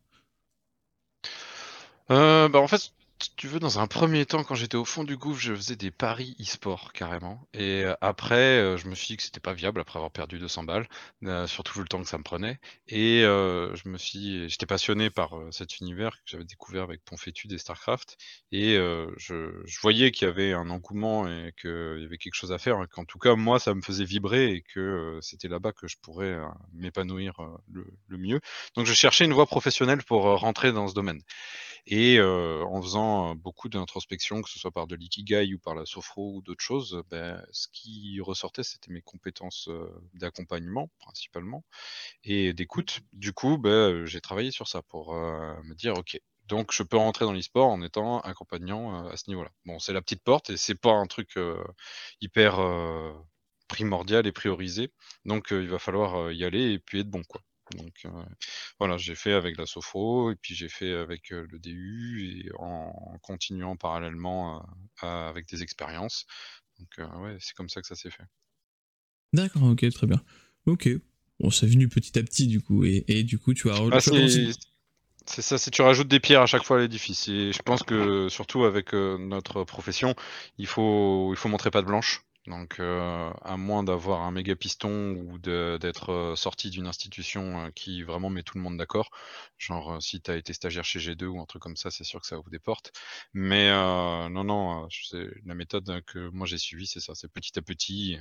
[2.09, 2.91] Bah en fait,
[3.36, 5.91] tu veux, dans un premier temps, quand j'étais au fond du gouffre, je faisais des
[5.91, 7.47] paris e-sport carrément.
[7.53, 10.39] Et euh, après, euh, je me suis dit que c'était pas viable après avoir perdu
[10.39, 10.88] 200 balles,
[11.23, 12.59] euh, surtout le temps que ça me prenait.
[12.88, 17.57] Et je me suis, j'étais passionné par cet univers que j'avais découvert avec Ponfétude et
[17.57, 18.17] Starcraft.
[18.51, 18.75] Et
[19.17, 22.81] je, voyais qu'il y avait un engouement et qu'il y avait quelque chose à faire.
[22.83, 25.97] Et qu'en tout cas, moi, ça me faisait vibrer et que c'était là-bas que je
[26.01, 26.38] pourrais
[26.73, 27.33] m'épanouir
[27.71, 28.39] le, le mieux.
[28.75, 31.21] Donc, je cherchais une voie professionnelle pour rentrer dans ce domaine.
[31.85, 36.35] Et en faisant beaucoup d'introspection, que ce soit par de l'ikigai ou par la sophro
[36.35, 39.69] ou d'autres choses, ben, ce qui ressortait, c'était mes compétences
[40.13, 41.65] d'accompagnement principalement
[42.23, 43.01] et d'écoute.
[43.13, 47.25] Du coup, ben, j'ai travaillé sur ça pour me dire, ok, donc je peux rentrer
[47.25, 49.51] dans l'e-sport en étant accompagnant à ce niveau-là.
[49.65, 51.37] Bon, c'est la petite porte et c'est pas un truc
[52.21, 52.59] hyper
[53.67, 54.93] primordial et priorisé.
[55.25, 57.41] Donc il va falloir y aller et puis être bon quoi.
[57.71, 58.10] Donc euh,
[58.80, 62.52] voilà, j'ai fait avec la Sophro et puis j'ai fait avec euh, le DU et
[62.60, 64.63] en continuant parallèlement
[65.04, 66.26] euh, avec des expériences.
[66.80, 68.23] Donc ouais, c'est comme ça que ça s'est fait.
[69.32, 70.21] D'accord, ok, très bien.
[70.65, 70.89] Ok,
[71.39, 73.80] bon, c'est venu petit à petit du coup et, du coup tu as.
[73.91, 73.99] Ah,
[75.26, 77.30] c'est ça, si tu rajoutes des pierres à chaque fois à l'édifice.
[77.30, 80.15] Et je pense que surtout avec notre profession,
[80.58, 82.26] il faut, il faut montrer pas de blanche.
[82.47, 87.69] Donc, euh, à moins d'avoir un méga piston ou d'être euh, sorti d'une institution euh,
[87.71, 89.12] qui vraiment met tout le monde d'accord,
[89.58, 92.19] genre si tu as été stagiaire chez G2 ou un truc comme ça, c'est sûr
[92.19, 92.91] que ça ouvre des portes.
[93.34, 93.69] Mais
[94.29, 94.88] non, non,
[95.45, 98.17] la méthode que moi j'ai suivie, c'est ça, c'est petit à petit,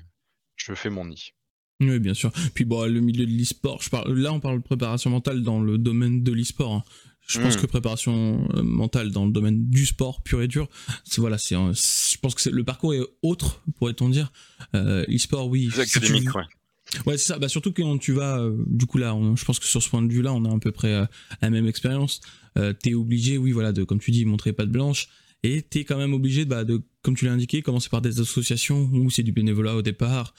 [0.57, 1.33] je fais mon nid.
[1.81, 2.31] Oui, bien sûr.
[2.55, 5.61] Puis bon, le milieu de l'e-sport, je parle, là on parle de préparation mentale dans
[5.61, 6.73] le domaine de l'e-sport.
[6.73, 6.85] Hein.
[7.27, 7.61] Je pense hmm.
[7.61, 10.69] que préparation euh, mentale dans le domaine du sport pur et dur,
[11.05, 14.33] c'est voilà, c'est je pense que le parcours est autre, pourrait-on dire.
[14.75, 15.71] Euh, e-sport, oui.
[15.79, 16.43] académique, ouais.
[17.07, 17.39] Ouais, c'est ça.
[17.39, 20.03] Bah, surtout quand tu vas, euh, du coup là, je pense que sur ce point
[20.03, 21.09] de vue-là, on a à peu près
[21.41, 22.21] la même expérience.
[22.59, 25.09] Euh, t'es obligé, oui, voilà, de, comme tu dis, montrer pas de blanche,
[25.43, 28.91] et t'es quand même obligé bah, de, comme tu l'as indiqué, commencer par des associations
[28.93, 30.35] où c'est du bénévolat au départ,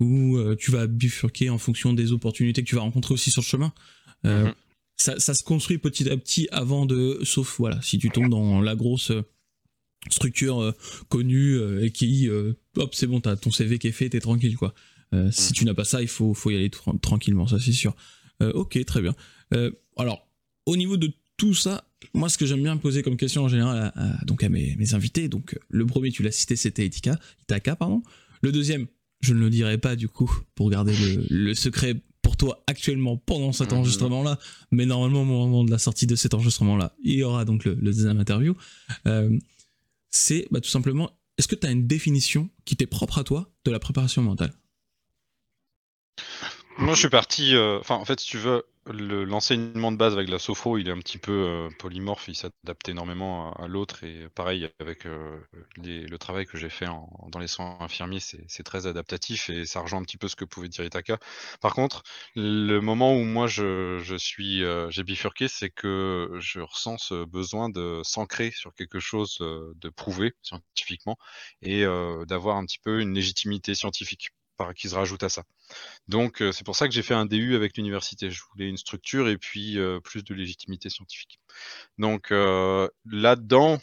[0.00, 3.46] où tu vas bifurquer en fonction des opportunités que tu vas rencontrer aussi sur le
[3.46, 3.72] chemin.
[4.24, 4.54] Mm-hmm
[5.00, 8.76] ça, se construit petit à petit avant de, sauf voilà, si tu tombes dans la
[8.76, 9.22] grosse euh,
[10.10, 10.72] structure euh,
[11.08, 12.28] connue euh, et qui,
[12.76, 14.74] hop, c'est bon, t'as ton CV qui est fait, t'es tranquille quoi.
[15.32, 16.70] Si tu n'as pas ça, il faut, faut y aller
[17.02, 17.96] tranquillement, ça c'est sûr.
[18.40, 19.14] ok, très bien.
[19.96, 20.28] alors,
[20.66, 21.84] au niveau de tout ça,
[22.14, 25.28] moi ce que j'aime bien poser comme question en général à, donc à mes, invités,
[25.28, 28.02] donc le premier tu l'as cité c'était Etika, Itaka pardon.
[28.40, 28.86] Le deuxième,
[29.20, 30.94] je ne le dirai pas du coup pour garder
[31.28, 33.78] le secret pour toi actuellement pendant cet mhm.
[33.78, 34.38] enregistrement-là,
[34.70, 37.74] mais normalement au moment de la sortie de cet enregistrement-là, il y aura donc le,
[37.74, 38.56] deuxième interview.
[39.06, 39.36] Euh,
[40.10, 43.50] c'est bah, tout simplement, est-ce que tu as une définition qui t'est propre à toi
[43.64, 44.52] de la préparation mentale?
[46.78, 47.54] Moi, je suis parti.
[47.54, 50.92] Euh, enfin, en fait, si tu veux, l'enseignement de base avec la sophro, il est
[50.92, 55.38] un petit peu euh, polymorphe, il s'adapte énormément à, l'autre et pareil avec euh,
[55.76, 60.00] le travail que j'ai fait dans les soins infirmiers, c'est très adaptatif et ça rejoint
[60.00, 61.18] un petit peu ce que pouvait dire Itaka.
[61.60, 62.02] Par contre,
[62.34, 64.00] le moment où moi je,
[64.40, 69.88] euh, j'ai bifurqué, c'est que je ressens ce besoin de s'ancrer sur quelque chose de
[69.88, 71.16] prouvé scientifiquement
[71.62, 71.84] et
[72.26, 74.30] d'avoir un petit peu une légitimité scientifique
[74.74, 75.44] qui se rajoute à ça.
[76.08, 78.30] Donc c'est pour ça que j'ai fait un DU avec l'université.
[78.30, 81.40] Je voulais une structure et puis plus de légitimité scientifique.
[81.98, 83.78] Donc là-dedans,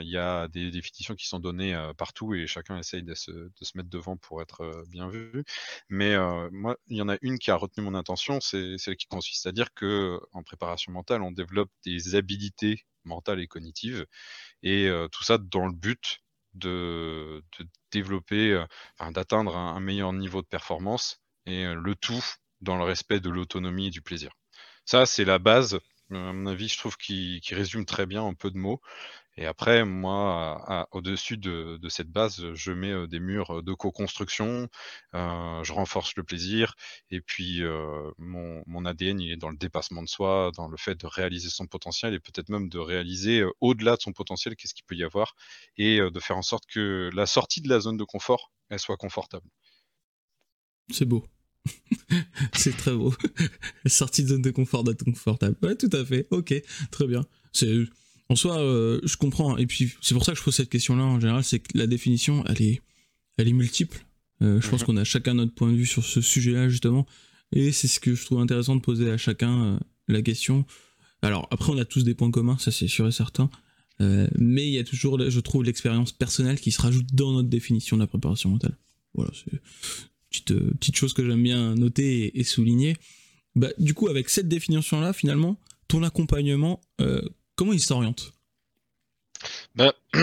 [0.00, 3.30] il y a des définitions qui sont données partout et chacun essaye de se,
[3.74, 5.44] mettre devant pour être bien vu.
[5.88, 6.16] Mais
[6.50, 9.46] moi, il y en a une qui a retenu mon attention, c'est celle qui consiste
[9.46, 14.06] à dire que en préparation mentale, on développe des habilités mentales et cognitives
[14.62, 16.23] et tout ça dans le but
[16.54, 17.42] de,
[17.92, 18.64] développer,
[19.12, 22.24] d'atteindre un, meilleur niveau de performance et le tout
[22.60, 24.32] dans le respect de l'autonomie et du plaisir.
[24.84, 25.74] Ça, c'est la base,
[26.10, 28.80] à mon avis, je trouve, qui, qui résume très bien en peu de mots.
[29.36, 34.68] Et après, moi, au-dessus de, cette base, je mets des murs de co-construction,
[35.12, 36.74] je renforce le plaisir,
[37.10, 37.62] et puis
[38.18, 41.48] mon, mon, ADN, il est dans le dépassement de soi, dans le fait de réaliser
[41.50, 45.04] son potentiel, et peut-être même de réaliser au-delà de son potentiel, qu'est-ce qu'il peut y
[45.04, 45.34] avoir,
[45.76, 48.96] et de faire en sorte que la sortie de la zone de confort, elle soit
[48.96, 49.48] confortable.
[50.90, 51.26] C'est beau.
[52.54, 53.14] c'est très beau.
[53.86, 55.56] sortie de zone de confort d'être confortable.
[55.62, 56.26] Ouais, tout à fait.
[56.30, 56.54] Ok,
[56.90, 57.24] très bien.
[57.52, 57.84] C'est
[58.28, 59.56] en soi, euh, je comprends.
[59.56, 61.86] Et puis, c'est pour ça que je pose cette question-là en général, c'est que la
[61.86, 62.80] définition, elle est,
[63.36, 64.04] elle est multiple.
[64.42, 64.86] Euh, je pense mhm.
[64.86, 67.06] qu'on a chacun notre point de vue sur ce sujet-là, justement.
[67.52, 70.64] Et c'est ce que je trouve intéressant de poser à chacun euh, la question.
[71.22, 73.50] Alors, après, on a tous des points communs, ça c'est sûr et certain.
[74.00, 77.96] mais il y a toujours, je trouve, l'expérience personnelle qui se rajoute dans notre définition
[77.96, 78.76] de la préparation mentale.
[79.14, 79.60] Voilà, c'est une
[80.28, 82.96] petite, petite chose que j'aime bien noter et, souligner.
[83.54, 85.58] Bah, du coup, avec cette définition-là, finalement,
[85.88, 86.82] ton accompagnement,
[87.56, 88.32] comment il s'oriente
[89.74, 89.92] ben,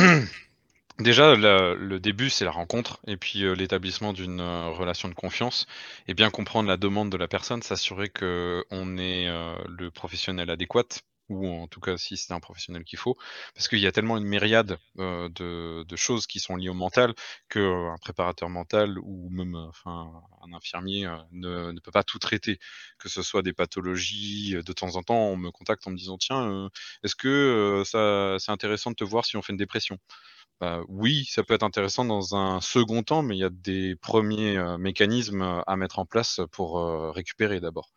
[1.01, 5.65] Déjà, le début, c'est la rencontre et puis euh, l'établissement d'une euh, relation de confiance
[6.07, 11.01] et bien comprendre la demande de la personne, s'assurer qu'on est euh, le professionnel adéquat
[11.31, 13.17] ou en tout cas si c'est un professionnel qu'il faut,
[13.55, 17.13] parce qu'il y a tellement une myriade de, choses qui sont liées au mental
[17.49, 22.59] qu'un préparateur mental ou même un infirmier ne, peut pas tout traiter,
[22.99, 24.55] que ce soit des pathologies.
[24.65, 26.69] De temps en temps, on me contacte en me disant tiens,
[27.03, 29.97] est-ce que c'est intéressant de te voir si on fait une dépression?
[30.59, 33.95] Bah, oui, ça peut être intéressant dans un second temps, mais il y a des
[33.95, 37.91] premiers mécanismes à mettre en place pour récupérer d'abord.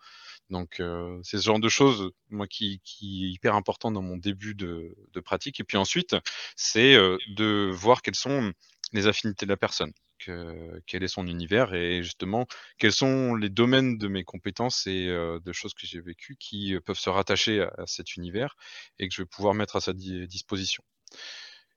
[0.50, 0.83] Donc
[1.22, 5.61] c'est ce genre de choses, moi, qui, est hyper important dans mon début de, pratique.
[5.61, 6.16] Et puis ensuite,
[6.57, 8.52] c'est de voir quelles sont
[8.92, 12.46] les affinités de la personne, quel est son univers et justement
[12.78, 16.98] quels sont les domaines de mes compétences et de choses que j'ai vécues qui peuvent
[16.98, 18.57] se rattacher à, cet univers
[18.98, 20.85] et que je vais pouvoir mettre à sa disposition.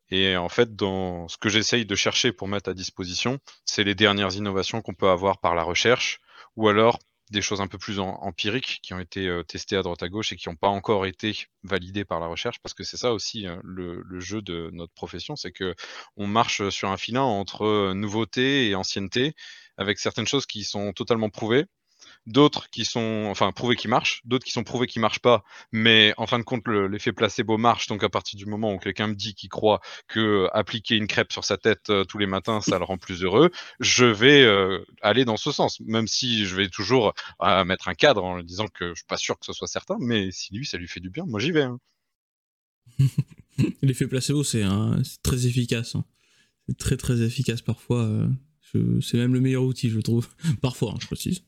[0.09, 3.95] Et en fait, dans ce que j'essaye de chercher pour mettre à disposition, c'est les
[3.95, 6.19] dernières innovations qu'on peut avoir par la recherche
[6.55, 6.99] ou alors
[7.31, 10.31] des choses un peu plus empiriques qui ont été euh, testées à droite à gauche
[10.31, 13.47] et qui n'ont pas encore été validées par la recherche, parce que c'est ça aussi
[13.47, 15.75] hein, le, le, jeu de notre profession, c'est que
[16.15, 19.33] on marche sur un filin entre euh, nouveauté et ancienneté,
[19.77, 21.65] avec certaines choses qui sont totalement prouvées,
[22.27, 26.13] d'autres qui sont enfin prouvés qui marchent, d'autres qui sont prouvés qui marchent pas, mais
[26.17, 27.87] en fin de compte l'effet placebo marche.
[27.87, 31.07] Donc à partir du moment où quelqu'un me dit qu'il croit que euh, appliquer une
[31.07, 34.43] crêpe sur sa tête euh, tous les matins ça le rend plus heureux, je vais
[34.43, 37.13] euh, aller dans ce sens, même si je vais toujours
[37.65, 40.31] mettre un cadre en disant que je suis pas sûr que ce soit certain, mais
[40.31, 41.63] si lui ça lui fait du bien, moi j'y vais.
[41.63, 41.79] Hein.
[43.81, 44.65] L'effet placebo c'est
[45.23, 46.03] très efficace, hein.
[46.67, 48.27] c'est très très efficace parfois.
[49.01, 50.27] C'est même le meilleur outil, je trouve.
[50.61, 51.41] Parfois, hein, je précise.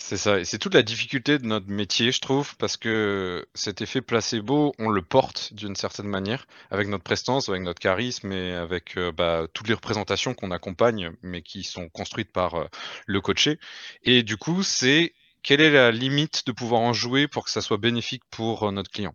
[0.00, 3.82] C'est ça, et c'est toute la difficulté de notre métier, je trouve, parce que cet
[3.82, 8.54] effet placebo, on le porte d'une certaine manière, avec notre prestance, avec notre charisme et
[8.54, 12.66] avec euh, bah, toutes les représentations qu'on accompagne, mais qui sont construites par euh,
[13.06, 13.58] le coaché.
[14.02, 17.60] Et du coup, c'est quelle est la limite de pouvoir en jouer pour que ça
[17.60, 19.14] soit bénéfique pour euh, notre client?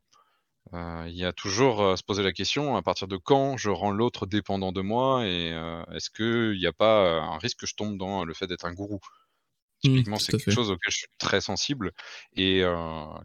[0.74, 3.91] Il y a toujours à se poser la question à partir de quand je rends
[3.91, 5.50] l'autre dépendant de moi et
[5.93, 8.74] est-ce qu'il n'y a pas un risque que je tombe dans le fait d'être un
[8.74, 9.00] gourou?
[9.84, 11.91] Mmh, Typiquement, c'est quelque chose auquel je suis très sensible
[12.36, 12.62] et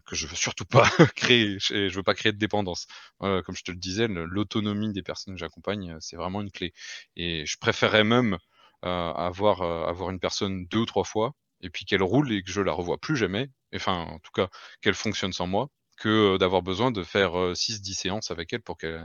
[0.05, 0.83] que je veux surtout pas
[1.15, 1.57] créer.
[1.59, 2.87] Je, veux pas créer de dépendance.
[3.19, 6.73] comme je te le disais, l'autonomie des personnes que j'accompagne, c'est vraiment une clé.
[7.15, 8.37] Et je préférerais même
[8.81, 12.61] avoir, avoir une personne deux ou trois fois et puis qu'elle roule et que je
[12.61, 13.49] la revoie plus jamais.
[13.73, 14.49] Enfin, en tout cas,
[14.81, 19.01] qu'elle fonctionne sans moi, que d'avoir besoin de faire 6-10 séances avec elle pour que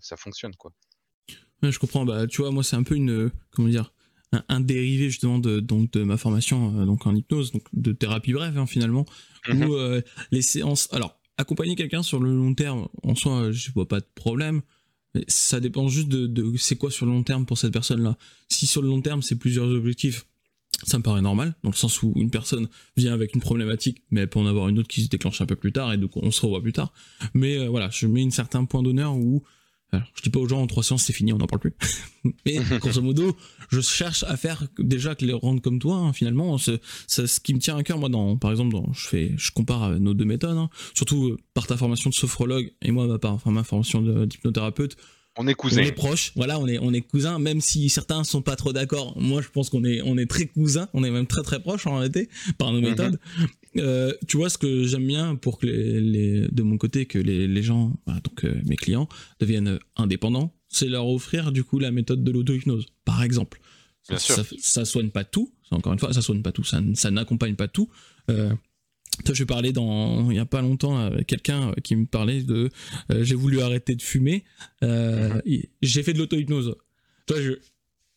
[0.00, 0.70] ça fonctionne, quoi.
[1.62, 2.04] je comprends.
[2.04, 3.32] Bah, tu vois, moi, c'est un peu une.
[3.50, 3.93] Comment dire
[4.48, 8.58] un, dérivé justement de, donc, de ma formation donc en hypnose, donc de thérapie brève
[8.58, 9.04] hein, finalement,
[9.48, 10.02] où mhm.
[10.30, 10.88] les séances.
[10.92, 14.62] Alors, accompagner quelqu'un sur le long terme, en soi, je vois pas de problème.
[15.14, 18.16] Mais ça dépend juste de, de c'est quoi sur le long terme pour cette personne-là.
[18.48, 20.26] Si sur le long terme, c'est plusieurs objectifs,
[20.82, 24.22] ça me paraît normal, dans le sens où une personne vient avec une problématique, mais
[24.22, 26.16] elle peut en avoir une autre qui se déclenche un peu plus tard, et donc
[26.16, 26.92] on se revoit plus tard.
[27.32, 29.44] Mais euh, voilà, je mets un certain point d'honneur où
[30.14, 31.74] je dis pas aux gens en trois séances c'est fini, on n'en parle plus.
[32.46, 33.36] Mais grosso modo,
[33.70, 35.96] je cherche à faire déjà que les rendre comme toi.
[35.96, 39.08] Hein, finalement, ce, ce qui me tient à cœur moi, dans, par exemple, dans, je
[39.08, 40.70] fais, je compare nos deux méthodes, hein.
[40.94, 44.96] surtout euh, par ta formation de sophrologue et moi par enfin, ma formation d'hypnothérapeute
[45.36, 45.82] on est cousins.
[45.82, 48.72] On est proches, voilà, on est, on est cousins, même si certains sont pas trop
[48.72, 49.18] d'accord.
[49.20, 51.86] Moi, je pense qu'on est, on est très cousins, on est même très très proches
[51.86, 52.90] en réalité, par nos mhm.
[52.90, 53.18] méthodes.
[53.76, 57.48] Euh, tu vois, ce que j'aime bien pour que les, de mon côté, que les,
[57.48, 59.08] les gens, bah, donc euh, mes clients,
[59.40, 63.60] deviennent indépendants, c'est leur offrir du coup la méthode de l'auto-hypnose, par exemple.
[64.08, 64.58] Bien ça, sûr.
[64.60, 67.68] ça, soigne pas tout, encore une fois, ça soigne pas tout, ça, ça n'accompagne pas
[67.68, 67.88] tout.
[68.30, 68.52] Euh,
[69.32, 72.70] je parlais dans il y a pas longtemps avec quelqu'un qui me parlait de
[73.10, 74.44] euh, j'ai voulu arrêter de fumer,
[74.82, 75.40] euh,
[75.82, 76.76] j'ai fait de l'auto-hypnose.
[77.26, 77.52] Toi, je,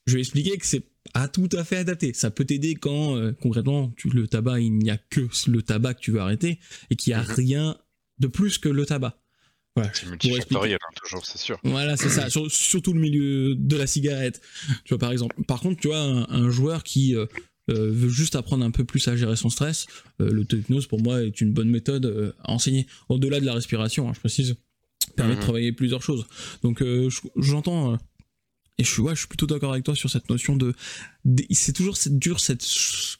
[0.05, 0.83] je vais expliquer que c'est
[1.13, 2.13] pas tout à fait adapté.
[2.13, 5.95] Ça peut t'aider quand euh, concrètement tu, le tabac, il n'y a que le tabac
[5.95, 7.33] que tu veux arrêter et qu'il n'y a mhm.
[7.33, 7.77] rien
[8.19, 9.19] de plus que le tabac.
[9.75, 11.59] Voilà, c'est multifactoriel, hein, toujours, c'est sûr.
[11.63, 12.27] Voilà, c'est ça.
[12.49, 14.41] surtout le milieu de la cigarette.
[14.85, 15.35] Tu vois, par exemple.
[15.47, 17.27] Par contre, tu vois, un, joueur qui euh,
[17.73, 19.87] veut juste apprendre un peu plus à gérer son stress,
[20.21, 22.87] euh, l'auto-hypnose pour moi est une bonne méthode euh, à enseigner.
[23.09, 24.55] Au-delà de la respiration, hein, je précise,
[25.15, 25.43] permet de mhm.
[25.43, 26.27] travailler plusieurs choses.
[26.63, 26.83] Donc
[27.35, 27.97] j'entends
[28.77, 30.73] et je suis ouais, je suis plutôt d'accord avec toi sur cette notion de,
[31.51, 32.65] c'est toujours cette dur cette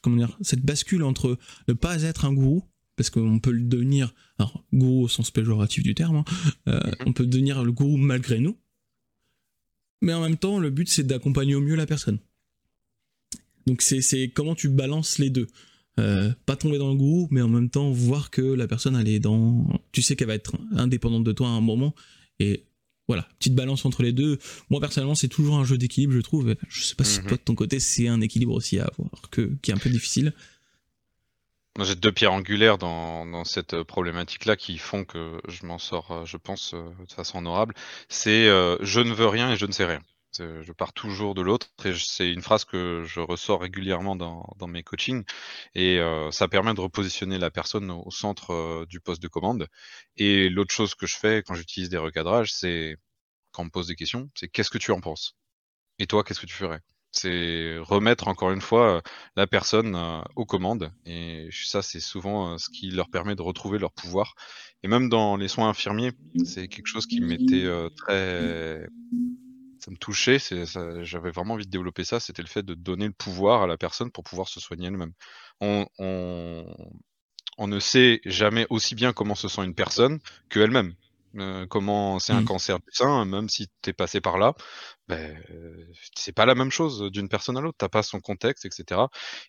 [0.02, 2.62] comment dire cette bascule entre ne pas être un gourou
[2.96, 6.24] parce qu'on peut le devenir alors gourou au sens péjoratif du terme hein,
[6.66, 6.94] mhm.
[7.06, 8.56] on peut devenir le gourou malgré nous
[10.00, 12.20] mais en même temps le but c'est d'accompagner au mieux la personne
[13.68, 15.46] donc c'est comment tu balances les deux.
[15.98, 19.08] Euh, pas tomber dans le goût, mais en même temps voir que la personne elle
[19.08, 19.66] est dans.
[19.92, 21.94] Tu sais qu'elle va être indépendante de toi à un moment.
[22.38, 22.64] Et
[23.08, 24.38] voilà, petite balance entre les deux.
[24.70, 26.54] Moi personnellement, c'est toujours un jeu d'équilibre, je trouve.
[26.68, 27.26] Je sais pas si mhm.
[27.26, 29.90] toi de ton côté, c'est un équilibre aussi à avoir, que, qui est un peu
[29.90, 30.32] difficile.
[31.80, 36.36] J'ai deux pierres angulaires dans, cette problématique-là qui font que je m'en sors, euh, je
[36.36, 37.74] pense, euh, de façon honorable.
[38.08, 40.00] C'est je ne veux rien et je ne sais rien.
[40.36, 44.82] Je pars toujours de l'autre et c'est une phrase que je ressors régulièrement dans, mes
[44.82, 45.24] coachings
[45.74, 49.68] et euh, ça permet de repositionner la personne au centre euh, du poste de commande.
[50.16, 52.96] Et l'autre chose que je fais quand j'utilise des recadrages, c'est
[53.52, 55.36] quand on me pose des questions, c'est qu'est-ce que tu en penses?
[55.98, 56.80] Et toi, qu'est-ce que tu ferais?
[57.10, 59.02] C'est remettre encore une fois
[59.34, 63.78] la personne euh, aux commandes et ça, c'est souvent ce qui leur permet de retrouver
[63.78, 64.34] leur pouvoir.
[64.82, 66.12] Et même dans les soins infirmiers,
[66.44, 68.86] c'est quelque chose qui m'était très
[69.88, 70.38] ça me touchait,
[71.02, 73.78] j'avais vraiment envie de développer ça, c'était le fait de donner le pouvoir à la
[73.78, 75.14] personne pour pouvoir se soigner elle-même.
[75.60, 80.18] On, on, ne sait jamais aussi bien comment se sent une personne
[80.50, 80.94] qu'elle-même.
[81.36, 82.46] Euh, comment c'est un mmh.
[82.46, 84.54] cancer du sein, même si tu es passé par là,
[85.08, 85.36] ben,
[86.14, 89.02] c'est pas la même chose d'une personne à l'autre, t'as pas son contexte, etc.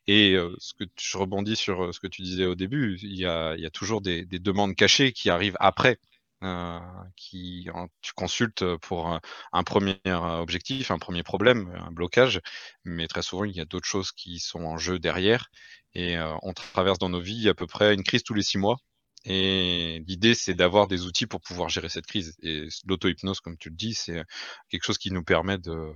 [0.07, 3.17] Et euh, ce que je rebondis sur euh, ce que tu disais au début, il
[3.17, 5.99] y a, y a, toujours des, des, demandes cachées qui arrivent après.
[6.41, 6.79] Euh,
[7.17, 7.67] qui
[8.01, 9.19] tu consultes pour
[9.51, 12.39] un, premier objectif, un premier problème, un blocage,
[12.85, 15.49] mais très souvent il y a d'autres choses qui sont en jeu derrière
[15.93, 18.57] et euh, on traverse dans nos vies à peu près une crise tous les six
[18.57, 18.77] mois.
[19.25, 22.37] Et l'idée, c'est d'avoir des outils pour pouvoir gérer cette crise.
[22.41, 24.23] Et l'auto-hypnose, comme tu le dis, c'est
[24.69, 25.91] quelque chose qui nous permet de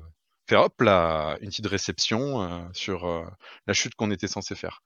[0.49, 3.25] faire hop là, une petite réception euh, sur
[3.65, 4.83] la chute qu'on était censé faire.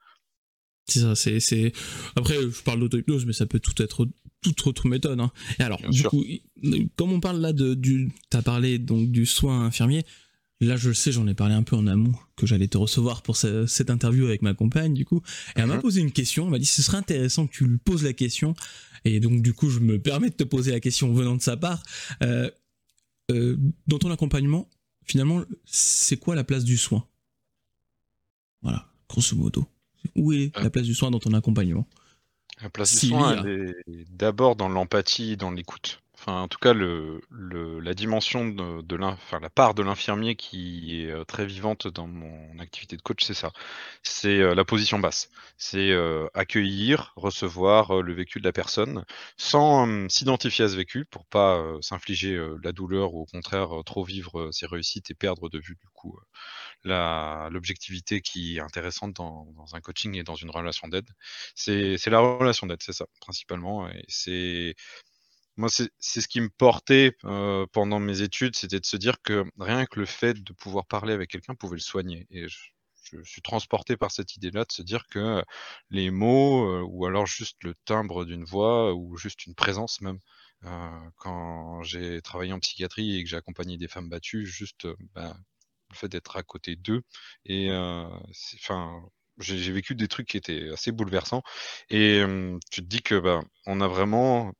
[0.85, 1.73] C'est ça, c'est,
[2.15, 4.07] Après, je parle d'auto-hypnose, mais ça peut tout être
[4.41, 5.19] toute autre méthode.
[5.19, 5.31] Hein.
[5.59, 6.23] Et alors, du coup,
[6.95, 10.05] comme on parle là de du, t'as parlé donc du soin infirmier.
[10.59, 13.21] Là, je le sais, j'en ai parlé un peu en amont que j'allais te recevoir
[13.21, 15.21] pour cette interview avec ma compagne, du coup.
[15.55, 15.81] Et elle m'a mhm.
[15.81, 16.45] posé une question.
[16.45, 18.55] Elle m'a dit ce serait intéressant que tu lui poses la question.
[19.05, 21.57] Et donc, du coup, je me permets de te poser la question venant de sa
[21.57, 21.83] part.
[22.23, 22.49] Euh,
[23.31, 24.67] euh, dans ton accompagnement,
[25.03, 27.07] finalement, c'est quoi la place du soin?
[28.63, 29.67] Voilà, grosso modo.
[30.15, 31.87] Où est la place du soin dans ton accompagnement?
[32.61, 36.01] La place du soin, elle est d'abord dans l'empathie, dans l'écoute.
[36.19, 41.45] Enfin, en tout cas, la dimension de, la part de l'infirmier qui est euh, très
[41.45, 43.51] vivante dans mon activité de coach, c'est ça.
[44.01, 45.29] C'est euh, la position basse.
[45.57, 49.05] C'est euh, accueillir, recevoir le vécu de la personne,
[49.37, 54.49] sans s'identifier à ce vécu pour pas s'infliger la douleur ou au contraire trop vivre
[54.51, 56.17] ses réussites et perdre de vue du coup
[56.83, 61.09] l'objectivité qui est intéressante dans, un coaching et dans une relation d'aide.
[61.55, 63.89] C'est la relation d'aide, c'est ça, principalement.
[64.07, 64.75] C'est
[65.57, 67.17] moi, c'est ce qui me portait
[67.73, 71.13] pendant mes études, c'était de se dire que rien que le fait de pouvoir parler
[71.13, 72.27] avec quelqu'un pouvait le soigner.
[72.29, 72.57] Et je,
[73.23, 75.41] suis transporté par cette idée-là de se dire que
[75.89, 80.19] les mots, ou alors juste le timbre d'une voix, ou juste une présence même,
[81.15, 85.35] quand j'ai travaillé en psychiatrie et que j'ai accompagné des femmes battues, juste bah,
[85.89, 87.01] le fait d'être à côté d'eux,
[87.45, 87.71] et
[88.55, 89.01] enfin,
[89.39, 91.43] j'ai vécu des trucs qui étaient assez bouleversants,
[91.89, 92.23] et
[92.71, 94.53] tu te dis que bah, on a vraiment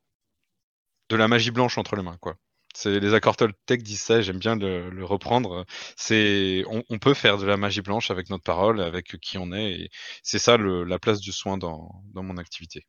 [1.08, 2.36] de la magie blanche entre les mains, quoi.
[2.74, 5.64] C'est les accords Toltec disent ça, j'aime bien le, reprendre.
[5.96, 9.72] C'est on, peut faire de la magie blanche avec notre parole, avec qui on est,
[9.72, 9.90] et
[10.22, 12.86] c'est ça la place du soin dans, mon activité.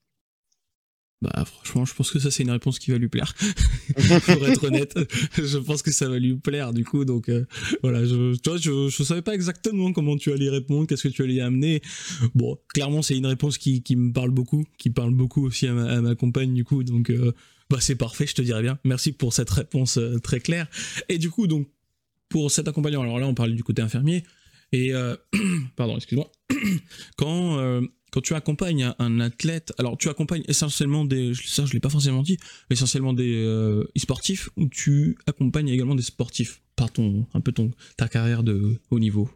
[1.21, 3.33] Bah franchement, je pense que ça c'est une réponse qui va lui plaire.
[4.25, 4.97] Pour être honnête,
[5.37, 7.03] je pense que ça va lui plaire du coup.
[7.03, 7.45] Donc euh,
[7.81, 11.13] voilà, je, tu vois, je, je savais pas exactement comment tu allais répondre, qu'est-ce que
[11.13, 11.81] tu allais amener.
[12.35, 15.73] Bon, clairement c'est une réponse qui, qui, me parle beaucoup, qui parle beaucoup aussi à
[15.73, 16.83] ma, à ma compagne du coup.
[16.85, 17.33] Donc euh,
[17.69, 18.79] bah c'est parfait, je te dirais bien.
[18.83, 20.67] Merci pour cette réponse euh, très claire.
[21.07, 21.67] Et du coup, donc,
[22.27, 24.23] pour cet accompagnement, alors là, on parle du côté infirmier.
[24.71, 25.15] Et, euh,
[25.75, 26.31] pardon, excuse-moi.
[27.17, 31.79] quand, euh, quand tu accompagnes un athlète, alors tu accompagnes essentiellement des, ça je l'ai
[31.79, 32.37] pas forcément dit,
[32.71, 33.43] essentiellement des
[33.95, 38.79] e-sportifs, ou tu accompagnes également des sportifs par ton, un peu ton, ta carrière de
[38.89, 39.29] haut niveau?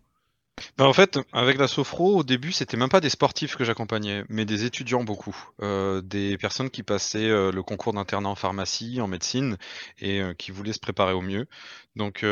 [0.77, 4.23] Bah, en fait, avec la Sofro, au début, c'était même pas des sportifs que j'accompagnais,
[4.29, 5.35] mais des étudiants beaucoup.
[5.61, 9.57] Euh, des personnes qui passaient euh, le concours d'internat en pharmacie, en médecine,
[9.99, 11.47] et euh, qui voulaient se préparer au mieux.
[11.95, 12.25] Donc,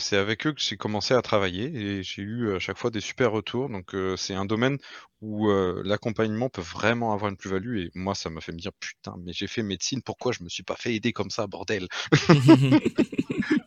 [0.00, 3.00] c'est avec eux que j'ai commencé à travailler, et j'ai eu à chaque fois des
[3.00, 3.68] super retours.
[3.68, 4.76] Donc, c'est un domaine
[5.20, 5.48] où
[5.84, 9.32] l'accompagnement peut vraiment avoir une plus-value, et moi, ça m'a fait me dire, putain, mais
[9.32, 11.86] j'ai fait médecine, pourquoi je me suis pas fait aider comme ça, bordel?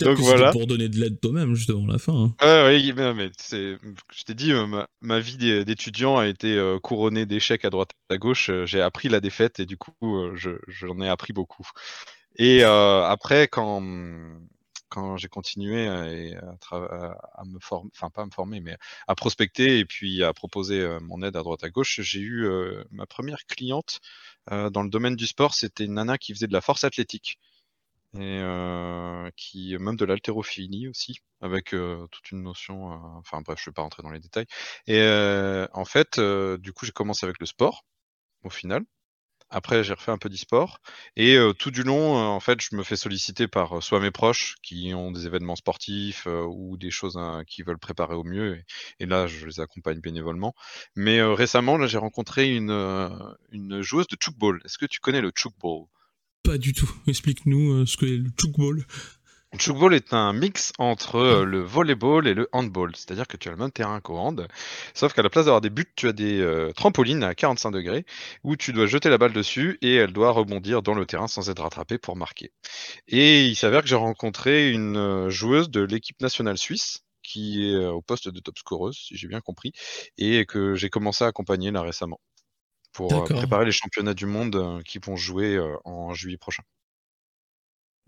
[0.00, 0.52] Donc voilà.
[0.52, 2.34] Pour donner de l'aide toi-même juste avant la fin.
[2.40, 2.66] Hein.
[2.68, 4.66] oui, mais, je t'ai dit, euh,
[5.00, 8.50] ma, vie d'étudiant a été euh, couronnée d'échecs à droite à gauche.
[8.50, 9.94] Euh, j'ai appris la défaite et du coup,
[10.34, 11.68] j'en ai appris beaucoup.
[12.36, 13.82] Et après, quand
[14.90, 16.06] quand j'ai continué à,
[16.70, 20.98] à, me former, enfin pas à me former, mais à prospecter et puis à proposer
[21.02, 22.48] mon aide à droite à gauche, j'ai eu
[22.90, 24.00] ma première cliente
[24.50, 25.54] dans le domaine du sport.
[25.54, 27.38] C'était une nana qui faisait de la force athlétique
[28.14, 28.40] et
[29.38, 32.92] qui même de l'haltérophilie aussi, avec euh, toute une notion.
[32.92, 34.46] Euh, enfin bref, je vais pas rentrer dans les détails.
[34.86, 35.00] Et
[35.72, 37.84] en fait, du coup, j'ai commencé avec le sport,
[38.44, 38.84] au final.
[39.50, 40.78] Après, j'ai refait un peu d'e-sport.
[41.16, 44.92] Et tout du long, en fait, je me fais solliciter par soit mes proches qui
[44.94, 48.62] ont des événements sportifs ou des choses hein, qui veulent préparer au mieux.
[49.00, 50.54] Et, là, je les accompagne bénévolement.
[50.96, 52.70] Mais récemment, là, j'ai rencontré une,
[53.50, 54.60] une joueuse de chukball.
[54.64, 55.86] Est-ce que tu connais le chukball
[56.48, 56.90] pas du tout.
[57.06, 58.86] Explique-nous euh, ce que est le chukball.
[59.52, 63.48] Le chukball est un mix entre euh, le volleyball et le handball, c'est-à-dire que tu
[63.48, 64.46] as le même terrain qu'au hand,
[64.94, 68.04] sauf qu'à la place d'avoir des buts, tu as des euh, trampolines à 45 degrés
[68.44, 71.48] où tu dois jeter la balle dessus et elle doit rebondir dans le terrain sans
[71.48, 72.52] être rattrapée pour marquer.
[73.08, 78.02] Et il s'avère que j'ai rencontré une joueuse de l'équipe nationale suisse qui est au
[78.02, 79.72] poste de top scoreuse, si j'ai bien compris,
[80.16, 82.20] et que j'ai commencé à accompagner là récemment
[82.92, 86.64] pour euh, préparer les championnats du monde euh, qui vont jouer euh, en juillet prochain.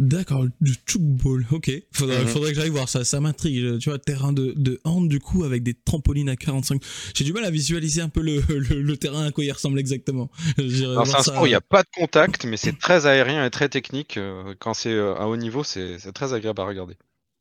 [0.01, 1.71] D'accord, du chukball, ok.
[1.93, 2.29] Faudrait, mhm.
[2.29, 3.79] faudrait que j'aille voir ça, ça m'intrigue.
[3.81, 6.83] Tu vois, terrain de, de hand du coup avec des trampolines à 45.
[7.15, 10.31] J'ai du mal à visualiser un peu le, le, terrain à quoi il ressemble exactement.
[10.57, 13.51] c'est un sport où il n'y a pas de contact, mais c'est très aérien et
[13.51, 14.19] très technique.
[14.59, 16.97] Quand c'est à haut niveau, c'est très agréable à regarder.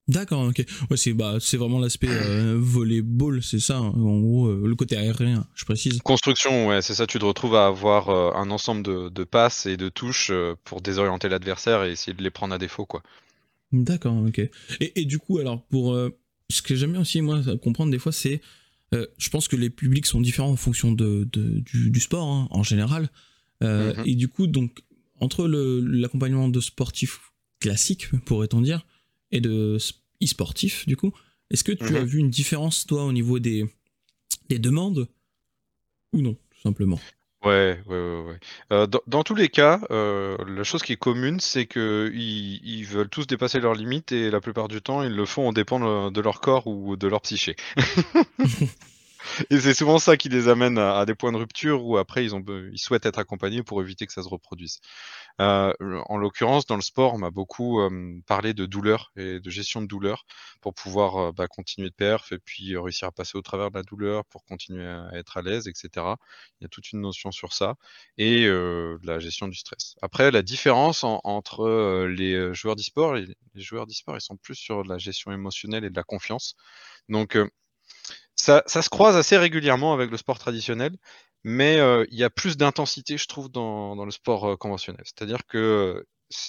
[0.10, 0.66] D'accord, ok.
[0.89, 3.78] Ouais, c'est bah, c'est vraiment l'aspect euh, volleyball, c'est ça.
[3.78, 3.93] Hein.
[3.93, 5.99] en gros, euh, le côté aérien, je précise.
[6.01, 7.05] Construction, ouais, c'est ça.
[7.05, 10.32] Tu te retrouves à avoir euh, un ensemble de, de, passes et de touches
[10.64, 13.03] pour désorienter l'adversaire et essayer de les prendre à défaut, quoi.
[13.72, 14.39] D'accord, ok.
[14.39, 15.95] Et, et, du coup, alors pour
[16.49, 18.41] ce que j'aime bien aussi moi comprendre des fois, c'est,
[18.91, 22.47] je pense que les publics sont différents en fonction de, de du, du, sport hein,
[22.49, 23.12] en général.
[23.62, 24.07] Mm-hmm.
[24.07, 24.82] Et du coup, donc
[25.20, 28.88] entre l'accompagnement de sportifs classiques, pourrait-on dire,
[29.32, 29.78] et de
[30.24, 31.14] e-sportif, du coup.
[31.52, 32.06] Est-ce que tu as mhm.
[32.06, 33.66] vu une différence, toi, au niveau des,
[34.50, 35.08] des demandes
[36.14, 37.00] ou non, tout simplement?
[37.44, 38.24] Ouais, ouais, ouais.
[38.24, 38.40] ouais.
[38.74, 43.10] Euh, dans, tous les cas, euh, la chose qui est commune, c'est que ils, veulent
[43.10, 46.22] tous dépasser leurs limites et la plupart du temps, ils le font en dépend de
[46.22, 47.56] leur corps ou de leur psyché.
[49.49, 52.36] Et c'est souvent ça qui les amène à, des points de rupture où après ils,
[52.36, 54.80] ont, ils souhaitent être accompagnés pour éviter que ça se reproduise.
[55.41, 57.80] Euh, en l'occurrence, dans le sport, on m'a beaucoup
[58.28, 60.26] parlé de douleur et de gestion de douleur
[60.61, 63.84] pour pouvoir bah, continuer de perf et puis réussir à passer au travers de la
[63.84, 65.89] douleur pour continuer à être à l'aise, etc.
[66.59, 67.76] Il y a toute une notion sur ça
[68.17, 68.47] et
[69.03, 69.95] la gestion du stress.
[70.01, 74.84] Après, la différence entre les joueurs d'e-sport, les, les joueurs d'e-sport, ils sont plus sur
[74.84, 76.55] la gestion émotionnelle et de la confiance.
[77.09, 77.38] Donc,
[78.40, 80.96] ça, se croise assez régulièrement avec le sport traditionnel,
[81.44, 85.02] mais euh, il y a plus d'intensité, je trouve, dans, le sport euh, conventionnel.
[85.06, 86.06] C'est-à-dire que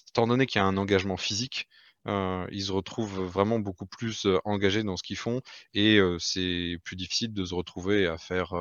[0.09, 1.69] étant donné qu'il y a un engagement physique,
[2.07, 5.41] euh, ils se retrouvent vraiment beaucoup plus engagés dans ce qu'ils font
[5.75, 8.55] et c'est plus difficile de se retrouver à faire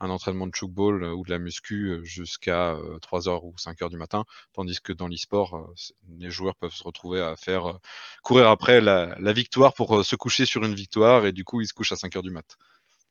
[0.00, 4.80] un entraînement de chokeball ou de la muscu jusqu'à 3h ou 5h du matin, tandis
[4.80, 5.72] que dans l'e-sport,
[6.18, 7.78] les joueurs peuvent se retrouver à faire
[8.22, 11.74] courir après la, victoire pour se coucher sur une victoire et du coup ils se
[11.74, 12.56] couchent à 5h du mat.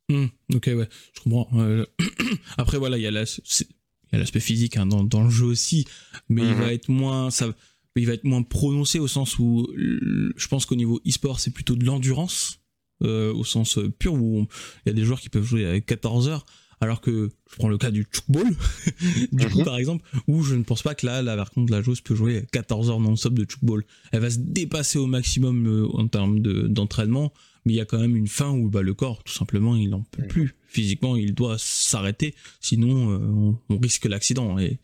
[0.09, 1.49] Mmh, ok, ouais, je comprends.
[2.57, 5.85] après, voilà, il y a l'aspect physique hein, dans, le jeu aussi,
[6.29, 7.31] mais il va mmh être moins.
[7.31, 7.47] Ça,
[7.95, 11.75] il va être moins prononcé au sens où je pense qu'au niveau e-sport, c'est plutôt
[11.75, 12.59] de l'endurance,
[13.03, 14.47] euh, au sens pur, où
[14.85, 16.45] il y a des joueurs qui peuvent jouer à 14 heures,
[16.81, 18.47] alors que je prends le cas du chukball,
[19.31, 19.65] du coup, mhm.
[19.65, 22.15] par exemple, où je ne pense pas que là, là par contre, la joueuse peut
[22.15, 23.83] jouer 14 heures non-stop de chukball.
[24.11, 27.33] Elle va se dépasser au maximum euh, en termes d'entraînement,
[27.65, 29.89] mais il y a quand même une fin où bah, le corps, tout simplement, il
[29.89, 30.27] n'en peut mhm.
[30.27, 30.55] plus.
[30.67, 34.59] Physiquement, il doit s'arrêter, sinon euh, on, on, risque l'accident.
[34.59, 34.79] Et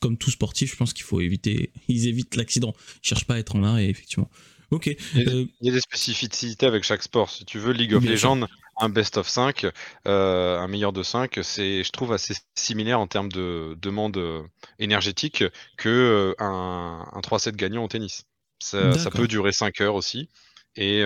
[0.00, 2.74] comme tout sportif, je pense qu'il faut éviter, ils évitent l'accident.
[3.02, 4.30] Ils cherchent pas à être en arrêt, effectivement.
[4.70, 4.86] Ok.
[5.14, 7.28] Il y, a, des spécificités avec chaque sport.
[7.28, 8.46] Si tu veux, League of Legends,
[8.80, 9.66] un best of 5,
[10.06, 14.42] euh, un meilleur de 5, c'est, je trouve, assez similaire en termes de demande euh,
[14.78, 15.44] énergétique
[15.76, 18.24] que euh, un, 3-7 gagnant au tennis.
[18.60, 20.28] Ça, peut durer 5 heures aussi
[20.76, 21.02] et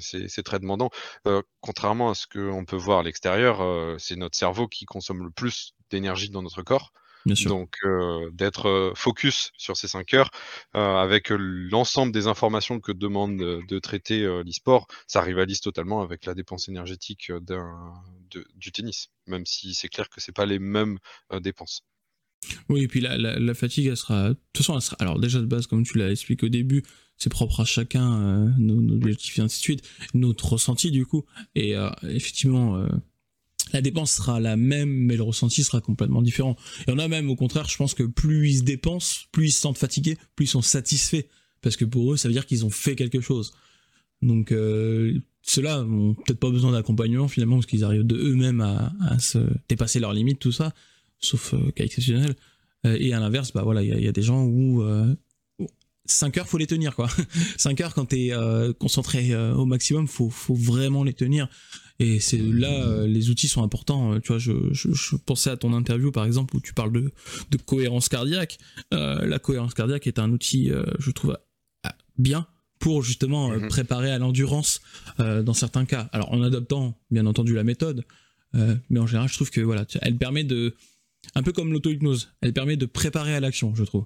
[0.00, 0.90] c'est très demandant.
[1.60, 3.62] contrairement à ce qu'on peut voir à l'extérieur,
[4.00, 6.92] c'est notre cerveau qui consomme le plus d'énergie dans notre corps.
[7.26, 7.78] Donc
[8.32, 10.30] d'être focus sur ces 5 heures
[10.72, 16.68] avec l'ensemble des informations que demande de traiter l'e-sport, ça rivalise totalement avec la dépense
[16.68, 17.32] énergétique
[18.54, 20.98] du tennis, même si c'est clair que c'est pas les mêmes
[21.40, 21.82] dépenses.
[22.68, 24.30] Oui, et puis la, fatigue, elle sera.
[24.30, 24.96] De toute façon, elle sera.
[25.00, 26.82] Alors, déjà de base, comme tu l'as expliqué au début,
[27.16, 31.24] c'est propre à chacun, nos, nos, objectifs et ainsi de suite, notre ressenti du coup.
[31.54, 32.86] Et effectivement,
[33.72, 36.56] la dépense sera la même, mais le ressenti sera complètement différent.
[36.86, 39.52] Et on a même, au contraire, je pense que plus ils se dépensent, plus ils
[39.52, 41.24] se sentent fatigués, plus ils sont satisfaits.
[41.60, 43.52] Parce que pour eux, ça veut dire qu'ils ont fait quelque chose.
[44.22, 49.18] Donc, euh, ceux-là n'ont peut-être pas besoin d'accompagnement finalement, parce qu'ils arrivent de eux-mêmes à,
[49.18, 49.38] se
[49.68, 50.72] dépasser leurs limites, tout ça,
[51.18, 52.34] sauf euh, cas exceptionnel.
[52.86, 54.82] Euh, et à l'inverse, bah voilà, il y, a des gens où
[56.06, 57.08] 5 heures, faut les tenir, quoi.
[57.56, 58.32] 5 heures, quand tu es
[58.78, 61.48] concentré au maximum, faut, faut vraiment les tenir.
[62.00, 64.14] Et c'est là, euh, les outils sont importants.
[64.14, 67.12] Euh, tu vois, je, je, pensais à ton interview, par exemple, où tu parles de,
[67.50, 68.58] de cohérence cardiaque.
[68.92, 71.38] Euh, la cohérence cardiaque est un outil, je trouve,
[72.18, 72.46] bien
[72.80, 73.68] pour justement mhm.
[73.68, 74.80] préparer à l'endurance
[75.18, 76.08] dans certains cas.
[76.12, 78.04] Alors en adoptant, bien entendu, la méthode,
[78.52, 80.74] mais en général, je trouve que voilà, elle permet de,
[81.34, 84.04] un peu comme l'auto-hypnose, elle permet de préparer à l'action, je trouve.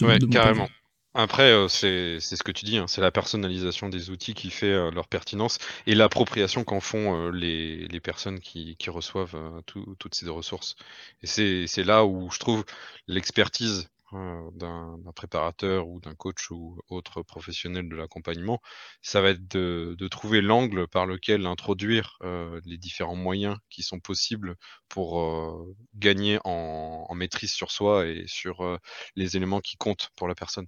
[0.00, 0.68] Ouais, carrément.
[1.14, 4.66] Après, euh, c'est ce que tu dis, hein, c'est la personnalisation des outils qui fait
[4.66, 9.36] euh, leur pertinence et l'appropriation qu'en font euh, les, les personnes qui, qui reçoivent
[9.66, 10.76] toutes ces ressources.
[11.22, 12.64] Et c'est là où je trouve
[13.08, 18.60] l'expertise d'un préparateur ou d'un coach ou autre professionnel de l'accompagnement,
[19.02, 22.18] ça va être de, trouver l'angle par lequel introduire
[22.64, 24.56] les différents moyens qui sont possibles
[24.88, 28.78] pour gagner en, maîtrise sur soi et sur
[29.16, 30.66] les éléments qui comptent pour la personne.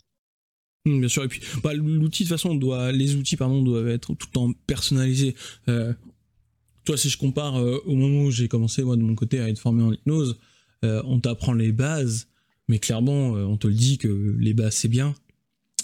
[0.86, 2.59] Mmh, bien sûr, et puis bah, l'outil de toute façon
[2.93, 5.34] les outils pardon doivent être tout le temps personnalisés.
[5.68, 5.93] Euh,
[6.84, 9.49] toi, si je compare euh, au moment où j'ai commencé moi de mon côté à
[9.49, 10.38] être formé en hypnose,
[10.84, 12.28] euh, on t'apprend les bases,
[12.71, 15.14] mais clairement on te le dit que les bases c'est bien.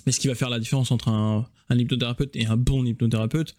[0.07, 3.57] Mais ce qui va faire la différence entre un, un hypnothérapeute et un bon hypnothérapeute,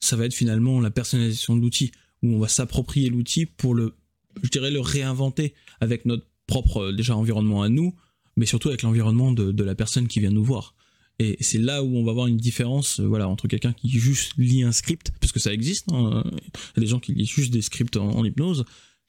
[0.00, 1.90] ça va être finalement la personnalisation de l'outil,
[2.22, 3.94] où on va s'approprier l'outil pour le,
[4.42, 7.94] je dirais le réinventer avec notre propre déjà environnement à nous,
[8.36, 10.74] mais surtout avec l'environnement de, de la personne qui vient nous voir.
[11.18, 14.34] Et c'est là où on va voir une différence euh, voilà, entre quelqu'un qui juste
[14.38, 17.28] lit un script, parce que ça existe, hein, il y a des gens qui lisent
[17.28, 18.64] juste des scripts en, hypnose.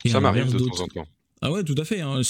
[0.05, 1.07] Et ça m'arrive de temps en temps.
[1.41, 2.01] Ah ouais, tout à fait.
[2.01, 2.21] Hein.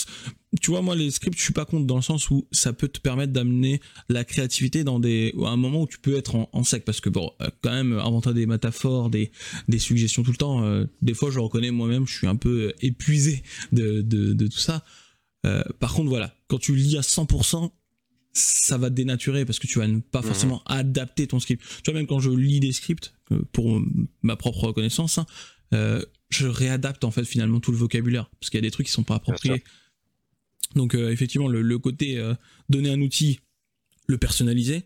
[0.62, 2.88] Tu vois, moi, les scripts, je suis pas contre dans le sens où ça peut
[2.88, 6.64] te permettre d'amener la créativité dans des, à un moment où tu peux être en,
[6.64, 9.32] sec, parce que bon, euh, quand même, inventer des métaphores, des,
[9.68, 12.74] des suggestions tout le temps, euh, des fois, je reconnais moi-même, je suis un peu
[12.82, 14.84] épuisé de, de, de tout ça.
[15.80, 17.72] par contre, voilà, quand tu lis à 100%,
[18.34, 20.28] ça va dénaturer parce que tu vas ne pas mhm.
[20.28, 21.64] forcément adapter ton script.
[21.84, 23.82] Tu vois, même quand je lis des scripts, euh, pour
[24.22, 25.26] ma propre connaissance, hein,
[25.74, 28.88] euh, je réadapte en fait finalement tout le vocabulaire parce qu'il y a des trucs
[28.88, 29.64] qui sont pas appropriés.
[30.76, 32.24] Donc euh, effectivement, le, côté
[32.70, 33.40] donner un outil,
[34.08, 34.84] le personnaliser,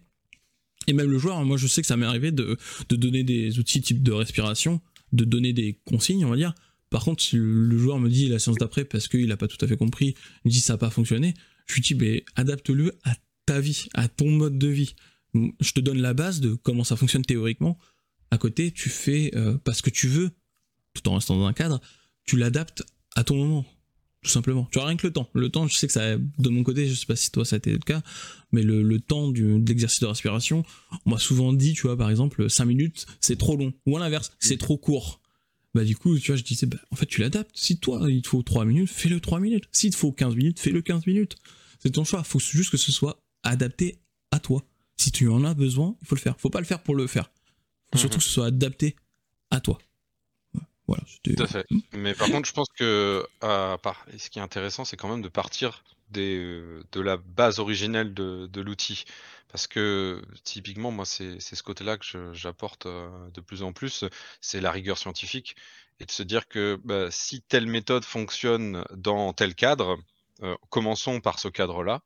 [0.87, 2.57] et même le joueur, moi je sais que ça m'est arrivé de,
[2.89, 4.81] de, donner des outils type de respiration,
[5.11, 6.53] de donner des consignes, on va dire.
[6.89, 9.63] Par contre, si le joueur me dit la séance d'après parce qu'il n'a pas tout
[9.63, 10.15] à fait compris,
[10.45, 11.33] il me dit ça n'a pas fonctionné,
[11.65, 13.15] je lui dis mais adapte-le à
[13.45, 14.95] ta vie, à ton mode de vie.
[15.33, 17.79] Je te donne la base de comment ça fonctionne théoriquement.
[18.29, 20.31] À côté, tu fais euh, parce que tu veux,
[20.93, 21.81] tout en restant dans un cadre,
[22.25, 22.83] tu l'adaptes
[23.15, 23.65] à ton moment.
[24.23, 24.67] tout simplement.
[24.71, 25.29] Tu vois, rien que le temps.
[25.33, 27.55] Le temps, je sais que ça, de mon côté, je sais pas si toi ça
[27.55, 28.01] a été le cas,
[28.51, 30.63] mais le, temps du, de l'exercice de respiration,
[31.05, 33.73] on m'a souvent dit, tu vois, par exemple, 5 minutes, c'est trop long.
[33.85, 35.19] Ou à l'inverse, c'est trop court.
[35.73, 37.51] Bah, du coup, tu vois, je disais, bah, en fait, tu l'adaptes.
[37.55, 39.65] Si toi, il te faut 3 minutes, fais-le 3 minutes.
[39.71, 41.35] S'il te faut 15 minutes, fais-le 15 minutes.
[41.79, 42.23] C'est ton choix.
[42.23, 43.99] Faut juste que ce soit adapté
[44.31, 44.63] à toi.
[44.97, 46.39] Si tu en as besoin, il faut le faire.
[46.39, 47.31] Faut pas le faire pour le faire.
[47.91, 48.19] Faut surtout mhm.
[48.19, 48.95] que ce soit adapté
[49.49, 49.79] à toi.
[50.95, 51.65] Voilà, Tout à fait.
[51.93, 55.83] Mais par contre, je pense que ce qui est intéressant, c'est quand même de partir
[56.09, 59.05] des, de la base originelle de, de l'outil.
[59.53, 64.03] Parce que typiquement, moi, c'est ce côté-là que j'apporte euh, de plus en plus,
[64.41, 65.55] c'est la rigueur scientifique.
[65.99, 69.99] Et de se dire que bah, si telle méthode fonctionne dans tel cadre,
[70.41, 72.01] euh, commençons par ce cadre-là.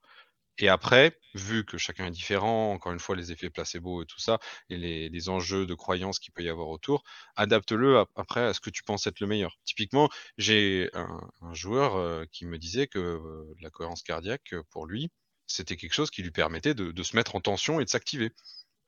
[0.59, 4.19] Et après, vu que chacun est différent, encore une fois, les effets placebo et tout
[4.19, 4.39] ça,
[4.69, 7.03] et les, enjeux de croyance qu'il peut y avoir autour,
[7.35, 9.57] adapte-le après à ce que tu penses être le meilleur.
[9.65, 15.09] Typiquement, j'ai un, joueur euh, qui me disait que euh, la cohérence cardiaque, pour lui,
[15.47, 18.31] c'était quelque chose qui lui permettait de se mettre en tension et de s'activer.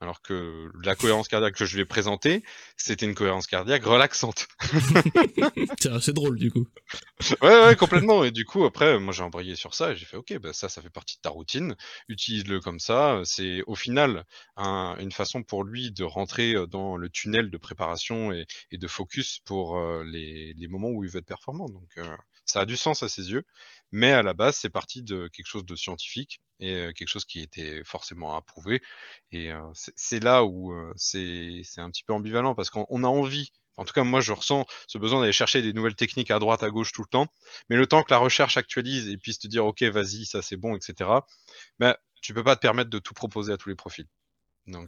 [0.01, 2.43] Alors que la cohérence cardiaque que je lui ai présentée,
[2.77, 4.47] c'était une cohérence cardiaque relaxante.
[5.79, 6.67] c'est assez drôle du coup.
[7.41, 8.23] Ouais, ouais, complètement.
[8.23, 10.69] Et du coup, après, moi j'ai embrayé sur ça et j'ai fait OK, bah, ça,
[10.69, 11.75] ça fait partie de ta routine.
[12.07, 13.21] Utilise-le comme ça.
[13.25, 14.25] C'est au final
[14.57, 19.39] une façon pour lui de rentrer euh, dans le tunnel de préparation et, de focus
[19.39, 21.67] pour euh, les, moments où il veut être performant.
[21.67, 22.15] Donc, euh,
[22.49, 23.43] ça a du sens à ses yeux.
[23.91, 27.39] Mais à la base, c'est parti de quelque chose de scientifique et quelque chose qui
[27.39, 28.81] était forcément approuvé.
[29.31, 33.93] Et c'est là où c'est un petit peu ambivalent parce qu'on a envie, en tout
[33.93, 36.91] cas moi je ressens ce besoin d'aller chercher des nouvelles techniques à droite, à gauche
[36.91, 37.27] tout le temps,
[37.69, 40.57] mais le temps que la recherche actualise et puisse te dire ok vas-y ça c'est
[40.57, 41.09] bon, etc.
[41.79, 44.07] Ben, tu peux pas te permettre de tout proposer à tous les profils.
[44.67, 44.85] Non,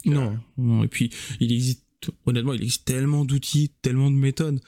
[0.57, 1.09] non, et puis
[1.39, 4.59] il existe, honnêtement, il existe tellement d'outils, tellement de méthodes.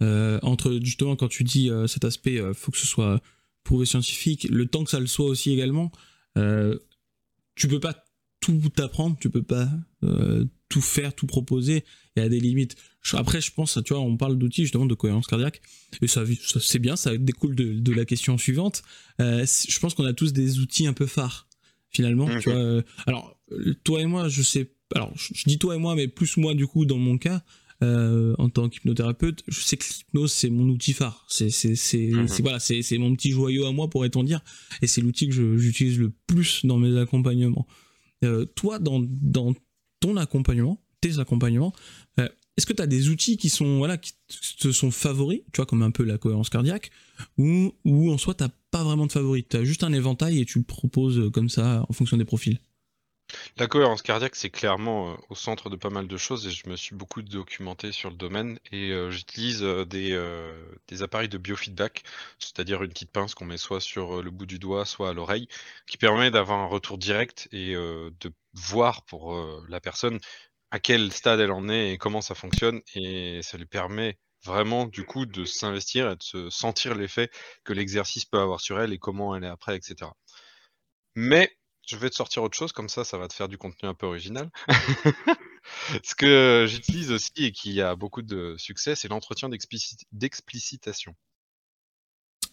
[0.00, 3.20] Entre justement quand tu dis cet aspect, faut que ce soit
[3.64, 5.92] prouvé scientifique, le temps que ça le soit aussi également,
[6.36, 6.78] euh,
[7.54, 8.04] tu peux pas
[8.40, 9.68] tout apprendre, tu peux pas
[10.02, 11.84] euh, tout faire, tout proposer.
[12.16, 12.76] Il y a des limites.
[13.12, 15.60] Après, je pense, tu vois, on parle d'outils justement de cohérence cardiaque,
[16.00, 16.24] et ça,
[16.60, 18.82] c'est bien, ça découle de, la question suivante.
[19.20, 21.48] Euh, je pense qu'on a tous des outils un peu phares,
[21.90, 22.28] finalement.
[22.40, 23.38] Tu vois, alors,
[23.84, 26.66] toi et moi, je sais, alors je dis toi et moi, mais plus moi du
[26.66, 27.42] coup dans mon cas,
[27.82, 31.24] euh, en tant qu'hypnothérapeute, je sais que l'hypnose c'est mon outil phare.
[31.28, 32.26] C'est c'est c'est mhm.
[32.40, 34.42] voilà, c'est c'est mon petit joyau à moi pourrait-on dire,
[34.82, 37.66] et c'est l'outil que j'utilise le plus dans mes accompagnements.
[38.22, 39.54] Euh, toi, dans dans
[40.00, 41.72] ton accompagnement, tes accompagnements,
[42.18, 42.28] euh,
[42.58, 44.12] est-ce que tu as des outils qui sont voilà qui
[44.58, 46.90] te sont favoris, tu vois comme un peu la cohérence cardiaque,
[47.38, 50.44] ou ou en soi t'as pas vraiment de favoris, tu as juste un éventail et
[50.44, 52.58] tu le proposes comme ça en fonction des profils.
[53.56, 56.68] La cohérence cardiaque, c'est clairement, euh, au centre de pas mal de choses et je
[56.68, 62.02] me suis beaucoup documenté sur le domaine et euh, j'utilise, euh, des, appareils de biofeedback,
[62.38, 65.48] c'est-à-dire une petite pince qu'on met soit sur, le bout du doigt, soit à l'oreille,
[65.86, 70.18] qui permet d'avoir un retour direct et de voir pour, la personne
[70.70, 74.86] à quel stade elle en est et comment ça fonctionne et ça lui permet vraiment
[74.86, 77.30] du coup de s'investir et de se sentir l'effet
[77.64, 80.10] que l'exercice peut avoir sur elle et comment elle est après etc.
[81.14, 81.56] Mais
[81.90, 83.94] je vais te sortir autre chose, comme ça, ça va te faire du contenu un
[83.94, 84.48] peu original.
[86.04, 91.14] Ce que j'utilise aussi et qui a beaucoup de succès, c'est l'entretien d'explicitation.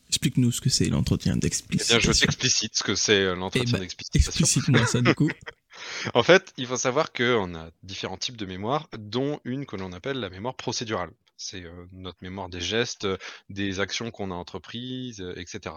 [0.09, 1.97] Explique-nous ce que c'est l'entretien d'explicitation.
[1.97, 4.31] Eh bien, je t'explicite ce que c'est euh, l'entretien eh ben, d'explicitation.
[4.31, 5.29] Explicite-moi ça, du coup.
[6.13, 9.91] en fait, il faut savoir qu'on a différents types de mémoire, dont une que l'on
[9.91, 11.11] appelle la mémoire procédurale.
[11.35, 13.07] C'est euh, notre mémoire des gestes,
[13.49, 15.75] des actions qu'on a entreprises, etc.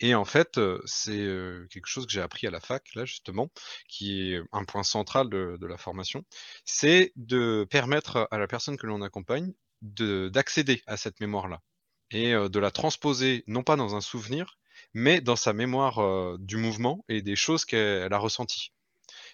[0.00, 1.26] Et en fait, c'est
[1.70, 3.50] quelque chose que j'ai appris à la fac, là, justement,
[3.88, 6.24] qui est un point central de, la formation,
[6.64, 11.62] c'est de permettre à la personne que l'on accompagne d'accéder à cette mémoire-là
[12.10, 14.58] et de la transposer, non pas dans un souvenir,
[14.94, 18.72] mais dans sa mémoire du mouvement et des choses qu'elle a ressenties.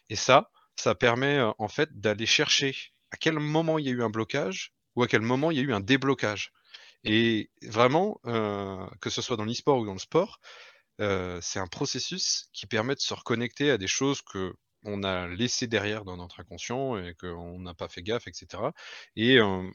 [0.09, 2.75] Et ça, ça permet en fait d'aller chercher
[3.11, 5.61] à quel moment il y a eu un blocage ou à quel moment il y
[5.61, 6.53] a eu un déblocage.
[7.05, 10.41] Et vraiment, euh, que ce soit dans l'e-sport ou dans le sport,
[11.01, 15.27] euh, c'est un processus qui permet de se reconnecter à des choses que on a
[15.29, 18.63] laissées derrière dans notre inconscient et qu'on n'a pas fait gaffe, etc.
[19.17, 19.73] Et on,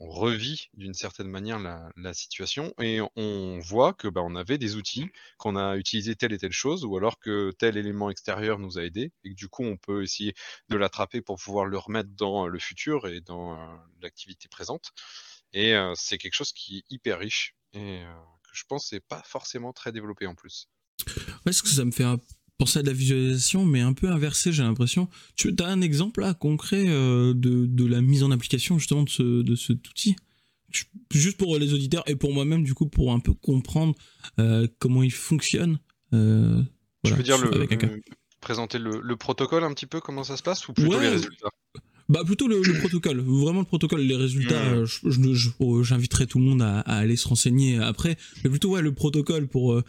[0.00, 5.08] revit d'une certaine manière la, situation et on voit que bah, on avait des outils,
[5.38, 8.84] qu'on a utilisé telle et telle chose, ou alors que tel élément extérieur nous a
[8.84, 10.34] aidé et que du coup on peut essayer
[10.68, 14.92] de l'attraper pour pouvoir le remettre dans le futur et dans euh, l'activité présente.
[15.58, 18.00] Et c'est quelque chose qui est hyper riche et
[18.42, 20.68] que je pense n'est pas forcément très développé en plus.
[21.46, 22.04] Ouais, ce que ça me fait
[22.58, 25.08] penser à de la visualisation, mais un peu inversé, j'ai l'impression.
[25.34, 29.22] Tu as un exemple là concret de, de, la mise en application justement de, ce,
[29.42, 30.16] de cet outil?
[31.10, 33.94] Juste pour les auditeurs et pour moi-même, du coup, pour un peu comprendre
[34.78, 35.78] comment il fonctionne.
[36.12, 36.62] Euh,
[37.04, 37.66] tu veux dire le,
[38.40, 41.50] présenter le, protocole un petit peu, comment ça se passe, ou plutôt les résultats?
[42.08, 44.62] Bah plutôt le, protocole, vraiment le protocole, les résultats.
[44.76, 45.52] Mmh.
[45.58, 49.48] Oh, j'inviterai tout le monde à, aller se renseigner après, mais plutôt ouais le protocole
[49.48, 49.84] pour euh,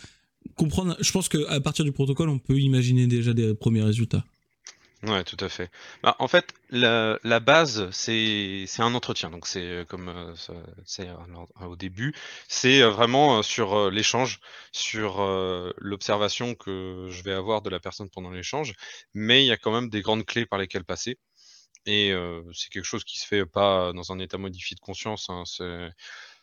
[0.55, 0.97] comprendre.
[0.99, 4.25] Je pense qu'à partir du protocole, on peut imaginer déjà des premiers résultats.
[5.03, 5.69] Ouais, tout à fait.
[6.01, 9.29] Bah, en fait, la, la base, c'est un entretien.
[9.29, 10.33] Donc c'est euh, comme euh,
[10.85, 11.07] c'est
[11.61, 12.15] au début,
[12.47, 14.39] c'est euh, vraiment sur l'échange,
[14.71, 15.19] sur
[15.77, 18.73] l'observation que je vais avoir de la personne pendant l'échange.
[19.13, 21.19] Mais il y a quand même des grandes clés par lesquelles passer.
[21.87, 22.13] Et
[22.53, 25.29] c'est quelque chose qui se fait pas dans un état modifié de conscience.
[25.29, 25.43] Hein.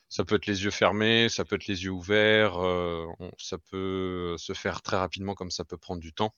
[0.08, 2.56] ça peut être les yeux fermés, ça peut être les yeux ouverts,
[3.38, 6.34] ça peut se faire très rapidement comme ça peut prendre du temps.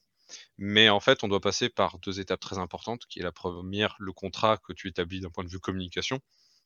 [0.59, 3.97] Mais en fait, on doit passer par deux étapes très importantes, qui est la première,
[3.99, 6.21] le contrat que tu établis d'un point de vue communication.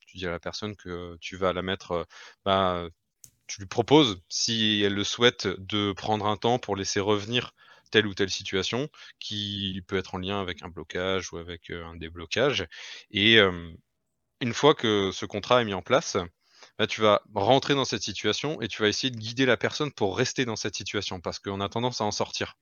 [0.07, 2.07] Tu dis à la personne que tu vas la mettre,
[2.45, 2.87] bah,
[3.47, 7.53] tu lui proposes, si elle le souhaite, de prendre un temps pour laisser revenir
[7.91, 8.89] telle ou telle situation,
[9.19, 12.67] qui peut être en lien avec un blocage ou avec euh, un déblocage.
[13.11, 13.37] Et
[14.41, 16.17] une fois que ce contrat est mis en place,
[16.79, 19.91] bah, tu vas rentrer dans cette situation et tu vas essayer de guider la personne
[19.91, 22.55] pour rester dans cette situation, parce qu'on a tendance à en sortir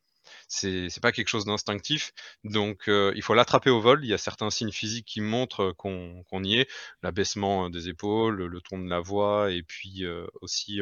[0.48, 2.12] c'est pas quelque chose d'instinctif.
[2.44, 4.04] Donc euh, il faut l'attraper au vol.
[4.04, 6.70] Il y a certains signes physiques qui montrent qu'on y est.
[7.04, 10.82] L'abaissement euh, des épaules, le ton de la voix et puis euh, aussi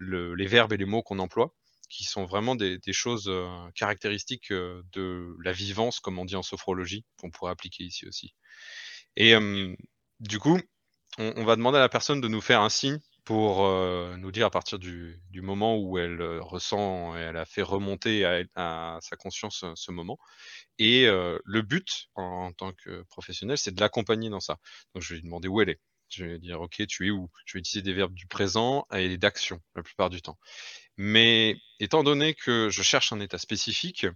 [0.00, 1.54] les verbes et les mots qu'on emploie
[1.88, 3.30] qui sont vraiment des, choses
[3.74, 8.34] caractéristiques de la vivance, comme on dit en sophrologie, qu'on pourrait appliquer ici aussi.
[9.16, 9.34] Et
[10.20, 10.58] du coup,
[11.18, 14.46] on, va demander à la personne de nous faire un signe pour euh, nous dire
[14.46, 18.24] à partir du, moment où elle euh, ressent et elle a fait remonter
[18.54, 20.18] à, sa conscience euh, ce moment.
[20.78, 24.58] Et le but en, tant que professionnel, c'est de l'accompagner dans ça.
[24.94, 25.80] Donc je vais lui demander où elle est.
[26.08, 27.30] Je vais lui dire, OK, tu es où?
[27.46, 30.38] Je vais utiliser des verbes du présent et d'action la plupart du temps.
[30.96, 34.06] Mais étant donné que je cherche un état spécifique,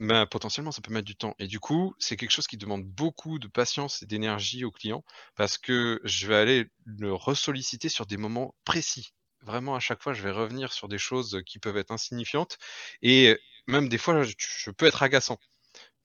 [0.00, 1.34] bah, potentiellement, ça peut mettre du temps.
[1.38, 5.04] Et du coup, c'est quelque chose qui demande beaucoup de patience et d'énergie au client
[5.36, 9.12] parce que je vais aller le ressolliciter sur des moments précis.
[9.42, 12.58] Vraiment, à chaque fois, je vais revenir sur des choses qui peuvent être insignifiantes
[13.02, 15.38] et même des fois, je, peux être agaçant.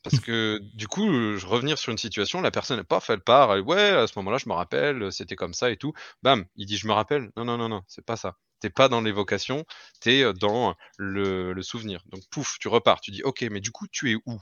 [0.03, 3.53] Parce que du coup, revenir sur une situation, la personne n'est pas fait le part,
[3.53, 5.93] elle, ouais, à ce moment-là, je me rappelle, c'était comme ça et tout.
[6.23, 7.31] Bam, il dit, je me rappelle.
[7.35, 8.37] Non, non, non, non, c'est pas ça.
[8.59, 9.65] T'es pas dans l'évocation,
[10.01, 12.03] tu es dans le, souvenir.
[12.07, 14.39] Donc pouf, tu repars, tu dis ok, mais du coup tu es où?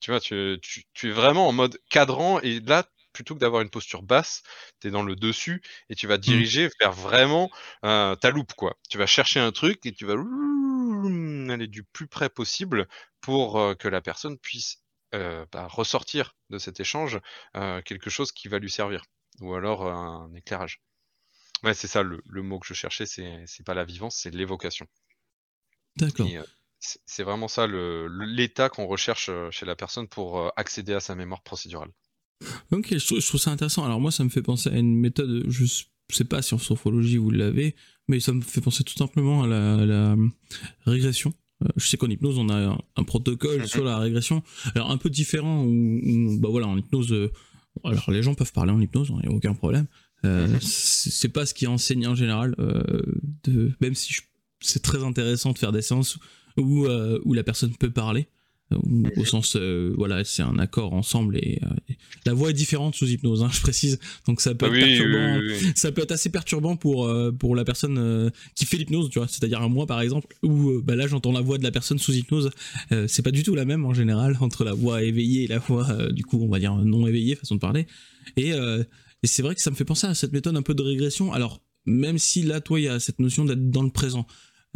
[0.00, 0.60] Tu vois, tu,
[1.02, 4.42] es vraiment en mode cadran et là, plutôt que d'avoir une posture basse,
[4.80, 6.20] tu es dans le dessus et tu vas mmh.
[6.20, 7.50] diriger vers vraiment
[7.82, 8.76] ta loupe quoi.
[8.88, 10.14] Tu vas chercher un truc et tu vas
[11.52, 12.86] aller du plus près possible
[13.20, 14.82] pour que la personne puisse
[15.12, 17.18] bah, ressortir de cet échange
[17.84, 19.02] quelque chose qui va lui servir
[19.40, 20.80] ou alors un éclairage.
[21.64, 24.86] Ouais, c'est ça le, mot que je cherchais, c'est, pas la vivance, c'est l'évocation.
[25.96, 26.28] D'accord.
[26.32, 26.42] Euh,
[26.78, 31.16] c'est, vraiment ça l'état qu'on recherche euh, chez la personne pour euh, accéder à sa
[31.16, 31.90] mémoire procédurale.
[32.70, 33.84] Ok, je trouve, ça intéressant.
[33.84, 35.64] Alors moi, ça me fait penser à une méthode, je
[36.12, 37.74] sais pas si en sophrologie vous l'avez,
[38.06, 40.16] mais ça me fait penser tout simplement à la,
[40.86, 41.34] régression.
[41.74, 44.44] Je sais qu'en hypnose, on a un, protocole sur la régression,
[44.76, 47.12] alors un peu différent où, bah voilà, en hypnose,
[47.82, 49.88] alors les gens peuvent parler en hypnose, il n'y a aucun problème,
[50.24, 50.58] euh, mhm.
[50.60, 52.82] c'est pas ce qui est enseigné en général, euh,
[53.44, 54.16] de, même si
[54.60, 56.18] c'est très intéressant de faire des séances
[56.56, 58.26] où, euh, où la personne peut parler,
[58.70, 59.24] au mhm.
[59.24, 59.56] sens,
[59.96, 61.60] voilà, c'est un accord ensemble et,
[62.26, 65.40] la voix est différente sous hypnose, hein, je précise, donc ça peut ah être perturbant,
[65.74, 69.66] ça peut être assez perturbant pour pour la personne qui fait l'hypnose, tu vois, c'est-à-dire
[69.70, 72.50] moi par exemple, où bah là j'entends la voix de la personne sous hypnose,
[73.06, 75.86] c'est pas du tout la même en général entre la voix éveillée et la voix
[76.12, 77.86] du coup on va dire non éveillée façon de parler,
[78.36, 78.52] et
[79.22, 81.32] et c'est vrai que ça me fait penser à cette méthode un peu de régression.
[81.32, 84.26] Alors, même si là, toi, il y a cette notion d'être dans le présent.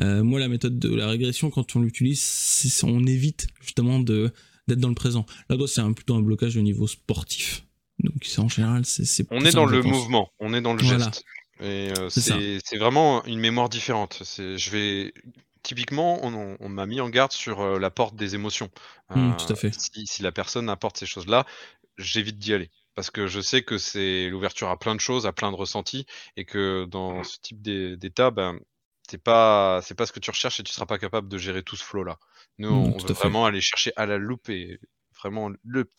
[0.00, 4.32] Euh, moi, la méthode de la régression, quand on l'utilise, on évite justement d'être
[4.80, 5.26] dans le présent.
[5.48, 7.66] Là, toi, c'est plutôt un blocage au niveau sportif.
[8.02, 9.26] Donc, en général, c'est.
[9.30, 11.24] On est dans le mouvement, on est dans le geste.
[11.60, 14.22] Et euh, c'est vraiment une mémoire différente.
[14.36, 15.14] Je vais
[15.62, 18.68] typiquement, on, m'a mis en garde sur euh, la porte des émotions.
[19.14, 19.72] Mmh, tout à fait.
[19.78, 21.46] Si, si, la personne apporte ces choses-là,
[21.98, 25.32] j'évite d'y aller parce que je sais que c'est l'ouverture à plein de choses, à
[25.32, 28.58] plein de ressentis, et que dans ce type d'état, ben,
[29.08, 31.62] c'est pas, c'est pas ce que tu recherches et tu seras pas capable de gérer
[31.62, 32.18] tout ce flow-là.
[32.58, 34.78] Nous, mmh, on veut vraiment aller chercher à la loupe et
[35.16, 35.90] vraiment le.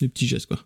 [0.00, 0.58] Les petits gestes, quoi.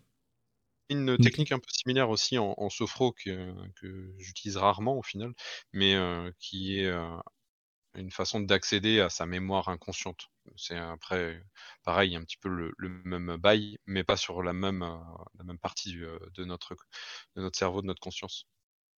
[0.91, 5.33] Une technique un peu similaire aussi en, sophro que, que j'utilise rarement au final,
[5.73, 7.17] mais euh, qui est euh,
[7.97, 10.31] une façon d'accéder à sa mémoire inconsciente.
[10.57, 11.43] C'est après,
[11.85, 14.81] pareil, un petit peu le, même bail, mais pas sur la même,
[15.39, 16.75] la même partie de notre,
[17.37, 18.47] de notre cerveau, de notre conscience.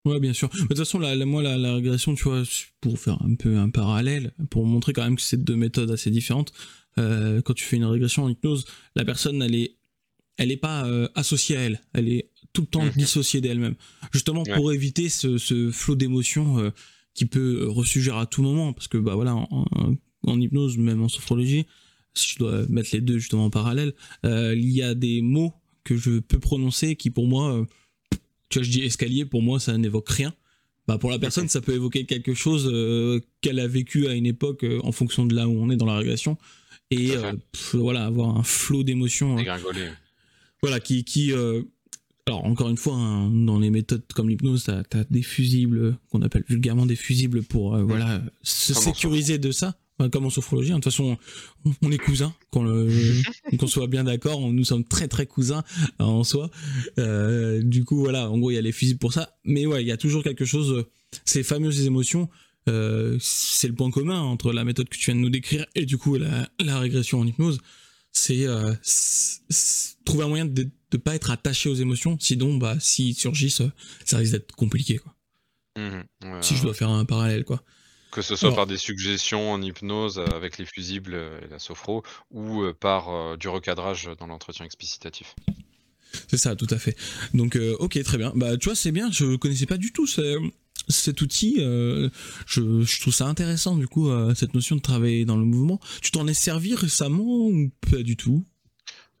[0.04, 0.48] Ouais, bien sûr.
[0.48, 2.42] De toute façon, la, moi, la, régression, tu vois,
[2.80, 6.10] pour faire un peu un parallèle, pour montrer quand même que c'est deux méthodes assez
[6.10, 6.52] différentes,
[6.96, 9.76] quand tu fais une régression en hypnose, la personne, elle est,
[10.38, 13.74] elle est pas associée à elle, elle est tout le temps mmh dissociée d'elle-même.
[14.12, 16.72] Justement, pour éviter ce, ce flot d'émotions
[17.16, 21.66] qui peut ressurgir à tout moment, parce que bah voilà, en, hypnose, même en sophrologie,
[22.14, 23.94] si je dois mettre les deux justement en parallèle,
[24.24, 27.64] euh, il y a des mots que je peux prononcer qui pour moi, euh,
[28.50, 30.34] tu vois, je dis escalier, pour moi ça n'évoque rien.
[30.86, 34.26] Bah pour la personne, ça peut évoquer quelque chose euh, qu'elle a vécu à une
[34.26, 36.36] époque en fonction de là où on est dans la régression.
[36.92, 37.14] Et
[37.72, 39.36] voilà, avoir un flot d'émotions.
[40.62, 41.32] voilà, qui, qui
[42.28, 46.22] alors encore une fois, hein, dans les méthodes comme l'hypnose, tu as, des fusibles qu'on
[46.22, 49.76] appelle vulgairement des fusibles pour euh, voilà se sécuriser de ça.
[50.10, 50.78] comme en sophrologie, hein.
[50.78, 51.16] de toute façon,
[51.82, 55.62] on, est cousins, qu'on soit bien d'accord, nous sommes très très cousins
[56.00, 56.50] euh, en soi.
[56.98, 59.36] Euh, du coup, voilà, en gros, il y a les fusibles pour ça.
[59.44, 60.84] Mais ouais, il y a toujours quelque chose,
[61.24, 62.28] ces fameuses émotions,
[62.66, 65.96] c'est le point commun entre la méthode que tu viens de nous décrire et du
[65.96, 67.60] coup la, la régression en hypnose.
[68.10, 68.46] C'est
[70.04, 72.16] trouver un moyen de de pas être attaché aux émotions.
[72.20, 73.62] Sinon, bah, s'ils surgissent,
[74.04, 75.14] ça risque d'être compliqué, quoi.
[75.76, 76.02] Mmh
[76.40, 77.62] si je dois faire un parallèle, quoi.
[78.10, 82.62] Que ce soit par des suggestions en hypnose avec les fusibles et la sophro, ou
[82.62, 85.34] euh, par euh, du recadrage dans l'entretien explicitatif.
[86.28, 86.96] C'est ça, tout à fait.
[87.34, 88.32] Donc, euh, ok, très bien.
[88.34, 89.10] Bah, tu vois, c'est bien.
[89.10, 90.06] Je connaissais pas du tout
[90.88, 91.56] cet outil.
[91.58, 92.10] je,
[92.46, 95.78] je, trouve ça intéressant, du coup, cette notion de travailler dans le mouvement.
[96.00, 98.46] Tu t'en es servi récemment ou pas du tout?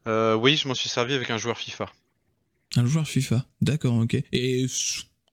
[0.06, 1.86] Euh, oui, je m'en suis servi avec un joueur FIFA.
[2.76, 4.16] Un joueur FIFA, d'accord, ok.
[4.32, 4.66] Et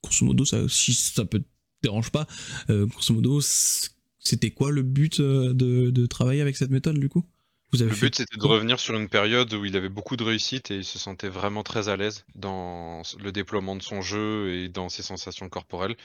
[0.02, 1.46] grosso modo, ça, si ça peut te
[1.84, 2.28] dérange pas,
[2.70, 3.40] euh, grosso modo,
[4.20, 7.24] c'était quoi le but euh, de, travailler avec cette méthode du coup?
[7.74, 10.24] Vous avez Le but c'était de revenir sur une période où il avait beaucoup de
[10.24, 14.54] réussite et il se sentait vraiment très à l'aise dans le déploiement de son jeu
[14.54, 15.96] et dans ses sensations corporelles.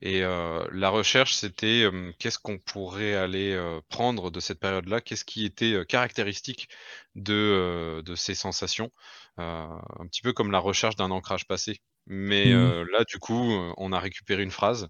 [0.00, 3.56] Et euh, la recherche, c'était qu'est-ce qu'on pourrait aller
[3.88, 6.68] prendre de cette période-là, qu'est-ce qui était caractéristique
[7.14, 8.90] de, de ces sensations,
[9.36, 11.80] un petit peu comme la recherche d'un ancrage passé.
[12.08, 14.88] Mais mmh là, du coup, on a récupéré une phrase,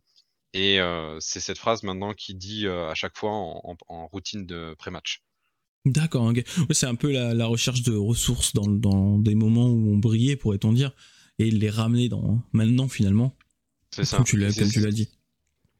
[0.54, 0.78] et
[1.20, 5.20] c'est cette phrase maintenant qui dit à chaque fois en, routine de pré-match.
[5.84, 6.32] D'accord,
[6.70, 10.72] c'est un peu la, recherche de ressources dans, dans, des moments où on brillait, pourrait-on
[10.72, 10.92] dire,
[11.38, 13.36] et les ramener dans maintenant finalement
[13.90, 14.16] c'est ça.
[14.16, 15.10] Comme tu l'as dit.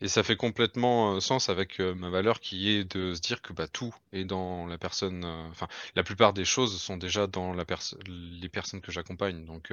[0.03, 3.68] Et ça fait complètement sens avec ma valeur qui est de se dire que bah,
[3.68, 5.24] tout est dans la personne.
[5.24, 7.64] Enfin, la plupart des choses sont déjà dans la
[8.09, 9.44] les personnes que j'accompagne.
[9.44, 9.72] Donc,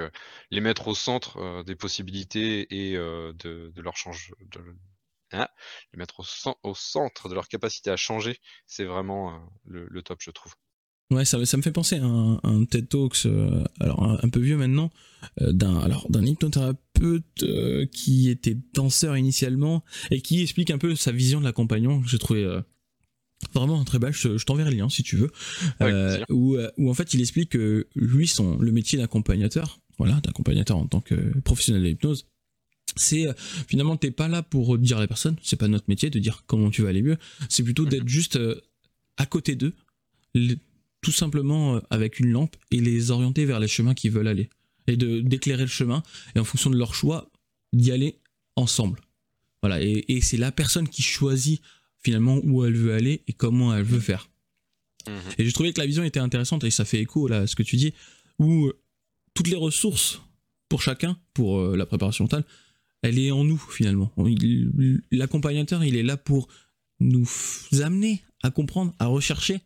[0.51, 4.31] les mettre au centre des possibilités et de, leur changer.
[5.31, 5.47] Hein,
[5.93, 6.21] les mettre
[6.63, 10.53] au, centre de leur capacité à changer, c'est vraiment le, top, je trouve.
[11.11, 13.27] Ouais, ça, ça me fait penser à un, TED Talks,
[13.79, 14.89] alors un, peu vieux maintenant,
[15.39, 21.11] d'un alors d'un hypnothérapeute euh, qui était danseur initialement et qui explique un peu sa
[21.11, 22.03] vision de l'accompagnant.
[22.03, 22.61] J'ai trouvé euh,
[23.53, 24.13] vraiment très belle.
[24.13, 25.31] Je, t'enverrai le lien si tu veux.
[25.81, 26.57] Euh, où,
[26.89, 31.37] en fait il explique que lui, son, le métier d'accompagnateur, voilà, d'accompagnateur en tant que
[31.39, 32.27] professionnel de l'hypnose,
[32.95, 33.27] c'est
[33.67, 36.43] finalement t'es pas là pour dire à la personne, c'est pas notre métier de dire
[36.47, 37.17] comment tu vas aller mieux,
[37.49, 38.09] c'est plutôt d'être mhm.
[38.09, 38.39] juste
[39.17, 39.73] à côté d'eux,
[41.01, 44.49] tout simplement avec une lampe et les orienter vers les chemins qu'ils veulent aller
[44.87, 46.03] et de d'éclairer le chemin
[46.35, 47.31] et en fonction de leur choix
[47.73, 48.19] d'y aller
[48.55, 48.99] ensemble.
[49.61, 51.61] Voilà, et, c'est la personne qui choisit
[52.01, 54.29] finalement où elle veut aller et comment elle veut faire.
[55.07, 55.13] Mhm.
[55.37, 57.55] Et j'ai trouvé que la vision était intéressante et ça fait écho là à ce
[57.55, 57.93] que tu dis,
[58.37, 58.79] où euh,
[59.33, 60.21] toutes les ressources
[60.69, 62.45] pour chacun, pour euh, la préparation mentale,
[63.01, 64.13] elle est en nous finalement.
[65.11, 66.47] L'accompagnateur, il est là pour
[66.99, 67.27] nous
[67.81, 69.61] amener à comprendre, à rechercher,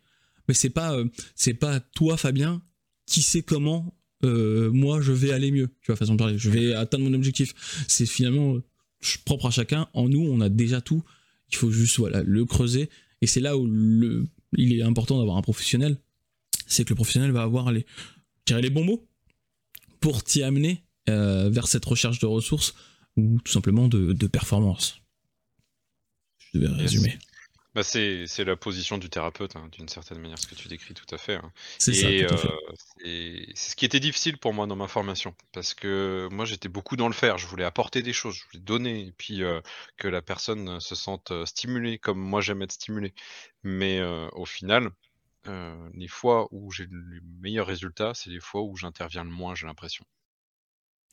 [0.47, 1.05] mais c'est pas euh,
[1.35, 2.61] c'est pas toi Fabien
[3.05, 6.49] qui sait comment euh, moi je vais aller mieux, tu vois, façon de parler, je
[6.49, 7.53] vais atteindre mon objectif.
[7.87, 8.59] C'est finalement
[9.25, 9.87] propre à chacun.
[9.93, 11.03] En nous, on a déjà tout.
[11.51, 12.89] Il faut juste voilà, le creuser.
[13.21, 13.67] Et c'est là où
[14.57, 15.97] il est important d'avoir un professionnel.
[16.67, 17.85] C'est que le professionnel va avoir les,
[18.49, 19.07] les bons mots
[19.99, 22.73] pour t'y amener euh, vers cette recherche de ressources
[23.17, 25.01] ou tout simplement de, de performance.
[26.53, 27.17] Je devais résumer.
[27.75, 31.07] Bah c'est, la position du thérapeute, hein, d'une certaine manière, ce que tu décris tout
[31.13, 31.35] à fait.
[31.35, 31.51] Hein.
[31.79, 32.47] C'est ça, tout à fait.
[32.47, 36.69] Euh, c'est ce qui était difficile pour moi dans ma formation, parce que moi j'étais
[36.69, 39.59] beaucoup dans le faire, je voulais apporter des choses, je voulais donner, et puis euh,
[39.97, 43.15] que la personne se sente euh, stimulée comme moi j'aime être stimulé.
[43.63, 44.03] Mais
[44.33, 44.89] au final,
[45.93, 49.65] les fois où j'ai le meilleur résultat, c'est les fois où j'interviens le moins, j'ai
[49.65, 50.05] l'impression.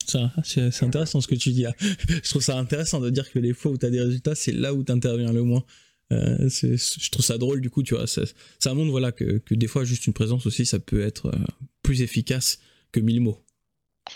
[0.06, 1.64] C'est, intéressant ce que tu dis.
[2.08, 4.52] Je trouve ça intéressant de dire que les fois où tu as des résultats, c'est
[4.52, 5.64] là où tu interviens le moins.
[6.12, 8.06] Euh, je trouve ça drôle du coup, tu vois.
[8.06, 11.38] Ça, montre voilà que, que, des fois juste une présence aussi, ça peut être euh,
[11.82, 12.58] plus efficace
[12.90, 13.38] que mille mots.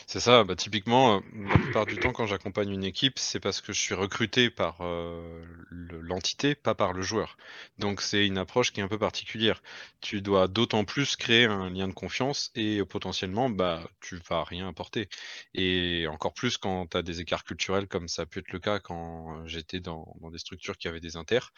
[0.07, 3.61] C'est ça, bah, typiquement, euh, la plupart du temps, quand j'accompagne une équipe, c'est parce
[3.61, 7.37] que je suis recruté par euh, l'entité, pas par le joueur.
[7.79, 9.63] Donc c'est une approche qui est un peu particulière.
[10.01, 14.45] Tu dois d'autant plus créer un lien de confiance et euh, potentiellement, bah, tu vas
[14.45, 15.09] rien apporter.
[15.55, 18.59] Et encore plus quand tu as des écarts culturels, comme ça a pu être le
[18.59, 21.53] cas quand j'étais dans, des structures qui avaient des inters.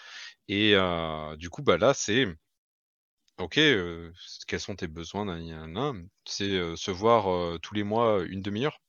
[0.49, 0.75] Et
[1.39, 2.27] du coup, bah là, c'est
[3.39, 3.61] OK,
[4.47, 5.27] quels sont tes besoins?
[6.25, 8.81] C'est, se voir, tous les mois, une demi-heure?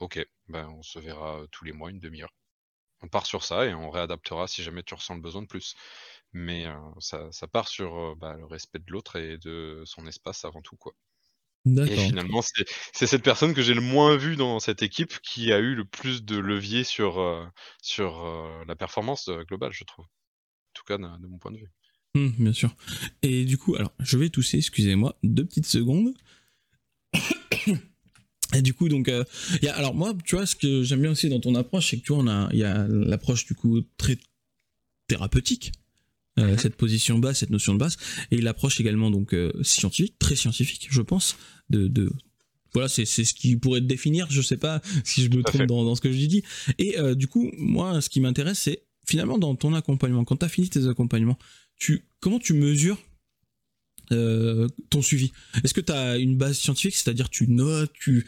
[0.00, 2.34] OK, ben, on se verra, tous les mois une demi-heure.
[3.02, 5.74] On part sur ça et on réadaptera si jamais tu ressens le besoin de plus.
[6.32, 6.66] Mais,
[7.00, 10.94] ça part sur, bah, le respect de l'autre et de son espace avant tout, quoi.
[11.66, 15.58] Et finalement, c'est cette personne que j'ai le moins vue dans cette équipe qui a
[15.58, 17.50] eu le plus de levier sur,
[17.82, 20.04] sur, la performance, globale, je trouve.
[20.04, 21.72] En tout cas, de mon point de vue.
[22.16, 22.74] Hum, bien sûr.
[23.22, 26.14] Et du coup, alors, je vais tousser, excusez-moi, deux petites secondes.
[28.54, 29.22] Et du coup, donc, euh,
[29.60, 31.98] y a, alors moi, tu vois, ce que j'aime bien aussi dans ton approche, c'est
[31.98, 34.16] que tu vois, on a, il y a l'approche du coup très
[35.08, 35.72] thérapeutique,
[36.38, 36.58] euh, mhm.
[36.58, 37.98] cette position basse, cette notion de basse,
[38.30, 41.36] et l'approche également donc euh, scientifique, très scientifique, je pense,
[41.68, 42.10] de, de
[42.72, 44.26] voilà, c'est ce qui pourrait te définir.
[44.30, 46.42] Je sais pas si je me trompe dans, dans, ce que je dis.
[46.78, 50.48] Et du coup, moi, ce qui m'intéresse, c'est finalement dans ton accompagnement, quand tu as
[50.50, 51.38] fini tes accompagnements,
[52.20, 52.98] comment tu mesures
[54.12, 55.32] euh, ton suivi?
[55.64, 58.26] Est-ce que tu as une base scientifique, c'est-à-dire tu notes, tu,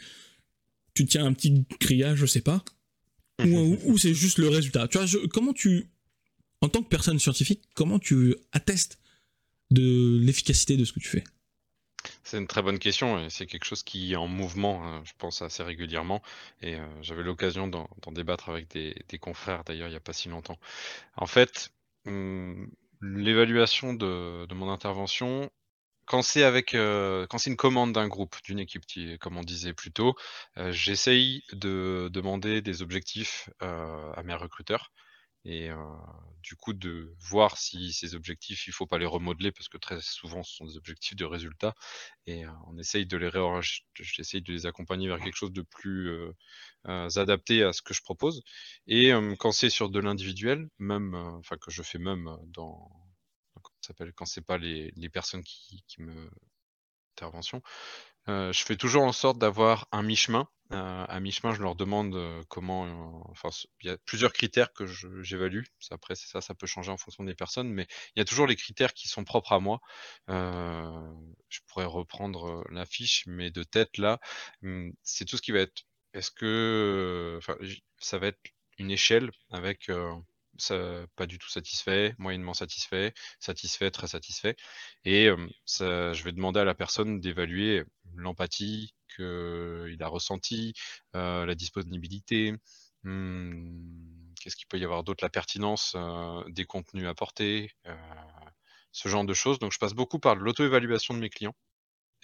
[0.93, 2.63] tu tiens un petit grillage, je sais pas,
[3.45, 4.87] ou, c'est juste le résultat?
[4.87, 5.89] Tu vois, comment tu,
[6.61, 8.99] en tant que personne scientifique, comment tu attestes
[9.71, 11.23] de l'efficacité de ce que tu fais?
[12.23, 15.11] C'est une très bonne question et c'est quelque chose qui est en mouvement, hein, je
[15.17, 16.21] pense assez régulièrement.
[16.61, 20.29] Et euh, j'avais l'occasion d'en débattre avec des, confrères d'ailleurs il n'y a pas si
[20.29, 20.59] longtemps.
[21.15, 21.71] En fait,
[22.05, 22.69] hum,
[23.01, 25.49] L'évaluation de mon intervention,
[26.09, 29.43] quand c'est avec, euh, quand c'est une commande d'un groupe, d'une équipe qui comme on
[29.43, 30.15] disait plus tôt,
[30.57, 34.91] euh, j'essaye de demander des objectifs, euh, à mes recruteurs
[35.51, 35.69] et
[36.43, 39.99] du coup de voir si ces objectifs, il faut pas les remodeler parce que très
[40.01, 41.73] souvent ce sont des objectifs de résultats
[42.27, 43.29] et on essaye de les
[43.95, 46.11] j'essaye de les accompagner vers quelque chose de plus,
[46.85, 48.43] adapté à ce que je propose
[48.87, 52.89] et quand c'est sur de l'individuel, même, enfin que je fais même, dans
[53.81, 54.13] s'appelle?
[54.13, 56.29] Quand c'est pas les les personnes qui qui me
[57.17, 57.61] intervention,
[58.27, 60.47] je fais toujours en sorte d'avoir un mi-chemin.
[60.71, 62.15] À mi-chemin, je leur demande,
[62.47, 63.49] comment, enfin
[63.81, 64.85] il y a plusieurs critères que
[65.23, 65.63] j'évalue.
[65.91, 68.55] après ça, ça peut changer en fonction des personnes, mais il y a toujours les
[68.55, 69.79] critères qui sont propres à moi.
[70.27, 74.19] je pourrais reprendre, la fiche, mais de tête là,
[74.61, 77.55] mmh, c'est tout ce qui va être est-ce que, enfin
[77.99, 78.39] ça va être
[78.79, 79.89] une échelle avec,
[81.15, 84.55] pas du tout satisfait, moyennement satisfait, satisfait, très satisfait.
[85.05, 85.29] Et
[85.67, 87.83] je vais demander à la personne d'évaluer
[88.15, 90.73] l'empathie qu'il a ressentie,
[91.13, 92.53] la disponibilité,
[93.03, 95.95] mmh, qu'est-ce qu'il peut y avoir d'autre, la pertinence
[96.47, 97.71] des contenus apportés,
[98.91, 99.59] ce genre de choses.
[99.59, 101.55] Donc je passe beaucoup par l'auto-évaluation de mes clients.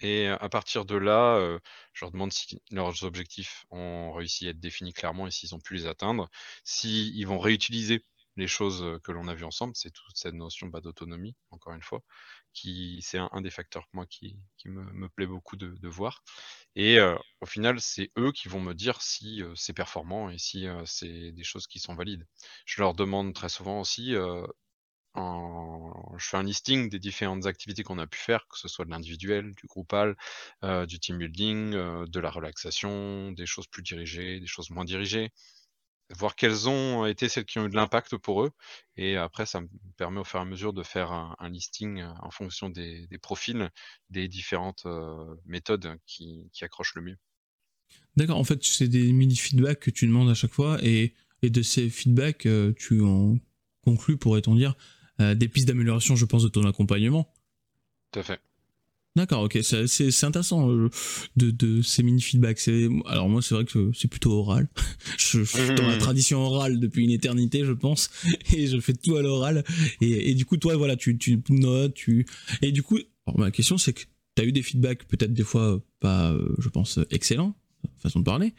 [0.00, 1.58] Et à partir de là,
[1.94, 5.60] je leur demande si leurs objectifs ont réussi à être définis clairement et s'ils ont
[5.60, 6.28] pu les atteindre.
[6.64, 8.04] S'ils vont réutiliser
[8.36, 11.82] les choses que l'on a vues ensemble, c'est toute cette notion bah, d'autonomie, encore une
[11.82, 12.02] fois,
[12.52, 16.22] qui c'est un, des facteurs moi qui, me, plaît beaucoup de, voir.
[16.74, 16.98] Et
[17.40, 21.44] au final, c'est eux qui vont me dire si c'est performant et si c'est des
[21.44, 22.26] choses qui sont valides.
[22.66, 24.14] Je leur demande très souvent aussi,
[25.16, 28.90] je fais un listing des différentes activités qu'on a pu faire, que ce soit de
[28.90, 30.16] l'individuel, du groupal,
[30.62, 35.32] du team building, de la relaxation, des choses plus dirigées, des choses moins dirigées
[36.14, 38.52] voir quelles ont été celles qui ont eu de l'impact pour eux.
[38.96, 42.10] Et après, ça me permet au fur et à mesure de faire un, listing euh,
[42.20, 43.70] en fonction des, profils,
[44.10, 47.16] des différentes euh, méthodes qui, accrochent le mieux.
[48.16, 51.90] D'accord, en fait, c'est des mini-feedbacks que tu demandes à chaque fois et, de ces
[51.90, 53.38] feedbacks, euh, tu en
[53.82, 54.74] conclus, pourrait-on dire,
[55.18, 57.32] des pistes d'amélioration, je pense, de ton accompagnement.
[58.10, 58.40] Tout à fait.
[59.16, 60.90] D'accord, ok, c'est intéressant euh,
[61.36, 62.68] de, de, ces mini feedbacks.
[63.06, 64.68] Alors moi, c'est vrai que c'est plutôt oral.
[65.18, 66.00] je, suis dans la mmh.
[66.00, 68.10] tradition orale depuis une éternité, je pense,
[68.54, 69.64] et je fais tout à l'oral.
[70.02, 72.26] Et, et, du coup, toi, voilà, tu, tu notes, tu
[72.60, 72.98] et du coup,
[73.34, 74.02] ma question, c'est que
[74.36, 77.56] tu as eu des feedbacks peut-être des fois pas, euh, je pense, excellents,
[77.96, 78.52] façon de parler.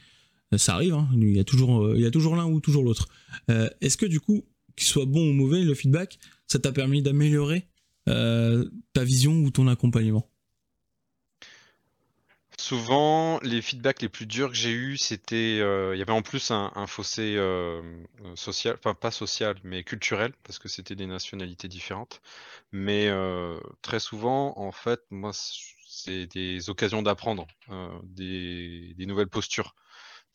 [0.55, 2.83] Ça arrive, hein, il y a toujours, euh, il y a toujours l'un ou toujours
[2.83, 3.09] l'autre.
[3.47, 4.43] Est-ce que du coup,
[4.75, 7.67] qu'il soit bon ou mauvais, le feedback, ça t'a permis d'améliorer
[8.05, 10.27] ta vision ou ton accompagnement?
[12.59, 16.23] Souvent, les feedbacks les plus durs que j'ai eus, c'était, euh, il y avait en
[16.23, 18.03] plus un, fossé euh,
[18.35, 22.19] social, enfin pas social, mais culturel, parce que c'était des nationalités différentes.
[22.71, 27.47] Mais euh, très souvent, en fait, moi, c'est des occasions d'apprendre
[28.03, 29.75] des, des nouvelles postures.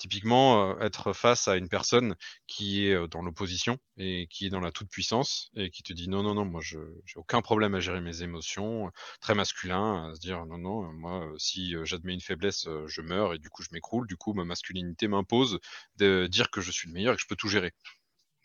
[0.03, 2.17] Typiquement, être face à une personne
[2.49, 6.25] qui est dans l'opposition et qui est dans la toute-puissance et qui te dit non,
[6.25, 8.91] non, non, moi, je j'ai aucun problème à gérer mes émotions,
[9.21, 13.39] très masculin, à se dire non, non, moi, si j'admets une faiblesse, je meurs et
[13.39, 14.09] du coup, je m'écroule.
[14.09, 15.61] Du coup, ma masculinité m'impose
[15.99, 17.71] de dire que je suis le meilleur et que je peux tout gérer.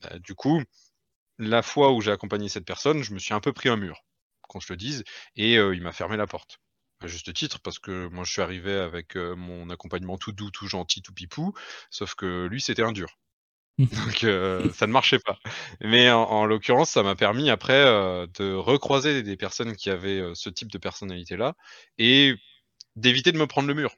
[0.04, 0.62] Bah, du coup,
[1.40, 4.04] la fois où j'ai accompagné cette personne, je me suis un peu pris un mur,
[4.44, 5.04] qu'on se le dise,
[5.36, 6.60] et il m'a fermé la porte.
[7.00, 10.68] À juste titre, parce que moi je suis arrivé avec mon accompagnement tout doux, tout
[10.68, 11.54] gentil, tout pipou,
[11.92, 13.20] sauf que lui c'était un dur.
[13.78, 13.86] Mmh.
[14.66, 15.38] Donc ça ne marchait pas.
[15.82, 20.72] Mais en, l'occurrence, ça m'a permis après de recroiser des personnes qui avaient ce type
[20.72, 21.54] de personnalité-là
[22.00, 22.36] et
[22.96, 23.96] d'éviter de me prendre le mur.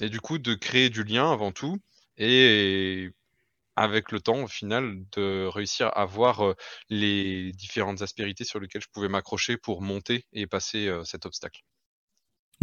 [0.00, 1.78] Et du coup, de créer du lien avant tout
[2.18, 3.10] et
[3.76, 6.54] avec le temps, au final, de réussir à voir
[6.90, 11.62] les différentes aspérités sur lesquelles je pouvais m'accrocher pour monter et passer cet obstacle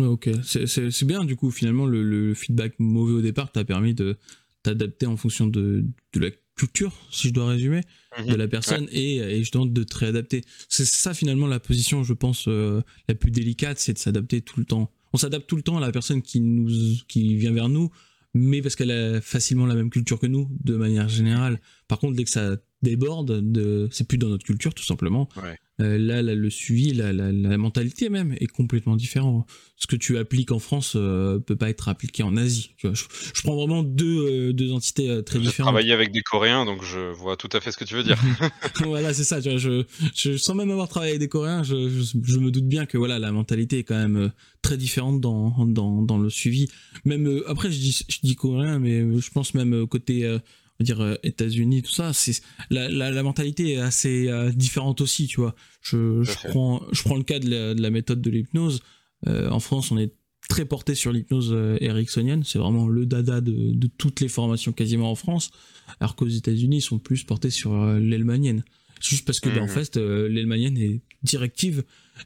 [0.08, 4.18] ok, c'est bien du coup finalement le, feedback mauvais au départ t'a permis de
[4.64, 5.86] t'adapter en fonction de,
[6.16, 7.82] la culture, si je dois résumer,
[8.26, 8.50] de la mhm.
[8.50, 10.43] personne et, et, justement de te réadapter.
[10.68, 14.60] C'est ça finalement la position, je pense, euh, la plus délicate, c'est de s'adapter tout
[14.60, 14.91] le temps.
[15.14, 16.70] On s'adapte tout le temps à la personne qui, nous,
[17.08, 17.89] qui vient vers nous,
[18.34, 21.60] mais parce qu'elle a facilement la même culture que nous, de manière générale.
[21.90, 23.90] Par contre, dès que ça déborde, de...
[23.92, 25.28] c'est plus dans notre culture tout simplement.
[25.36, 25.58] Ouais.
[25.82, 29.46] Euh, là, le suivi, la, mentalité même est complètement différent.
[29.76, 32.76] Ce que tu appliques en France euh, peut pas être appliqué en Asie.
[32.78, 35.56] je, prends vraiment deux, euh, deux entités euh, très différentes.
[35.56, 38.04] J'ai travaillé avec des Coréens, donc je vois tout à fait ce que tu veux
[38.04, 38.22] dire.
[38.86, 39.40] voilà, c'est ça.
[39.42, 39.84] je,
[40.14, 43.32] je, sans même avoir travaillé avec des Coréens, je, me doute bien que voilà, la
[43.32, 44.32] mentalité est quand même
[44.62, 46.68] très différente dans, dans, dans le suivi.
[47.04, 50.40] Même après, je dis, je dis coréen, mais je pense même côté
[50.84, 55.42] dire euh, États-Unis, tout ça, c'est la, la, mentalité est assez euh, différente aussi, tu
[55.42, 55.56] vois.
[55.82, 58.82] Je, je prends, je prends le cas de la, méthode de l'hypnose.
[59.28, 60.14] Euh, en France, on est
[60.48, 65.12] très porté sur l'hypnose ericksonienne, c'est vraiment le dada de, de, toutes les formations quasiment
[65.12, 65.52] en France,
[66.00, 68.64] alors qu'aux États-Unis, ils sont plus portés sur l'elmanienne.
[69.00, 69.70] Juste parce que, ben, en mhm.
[69.70, 71.84] fait, l'elmanienne est directive.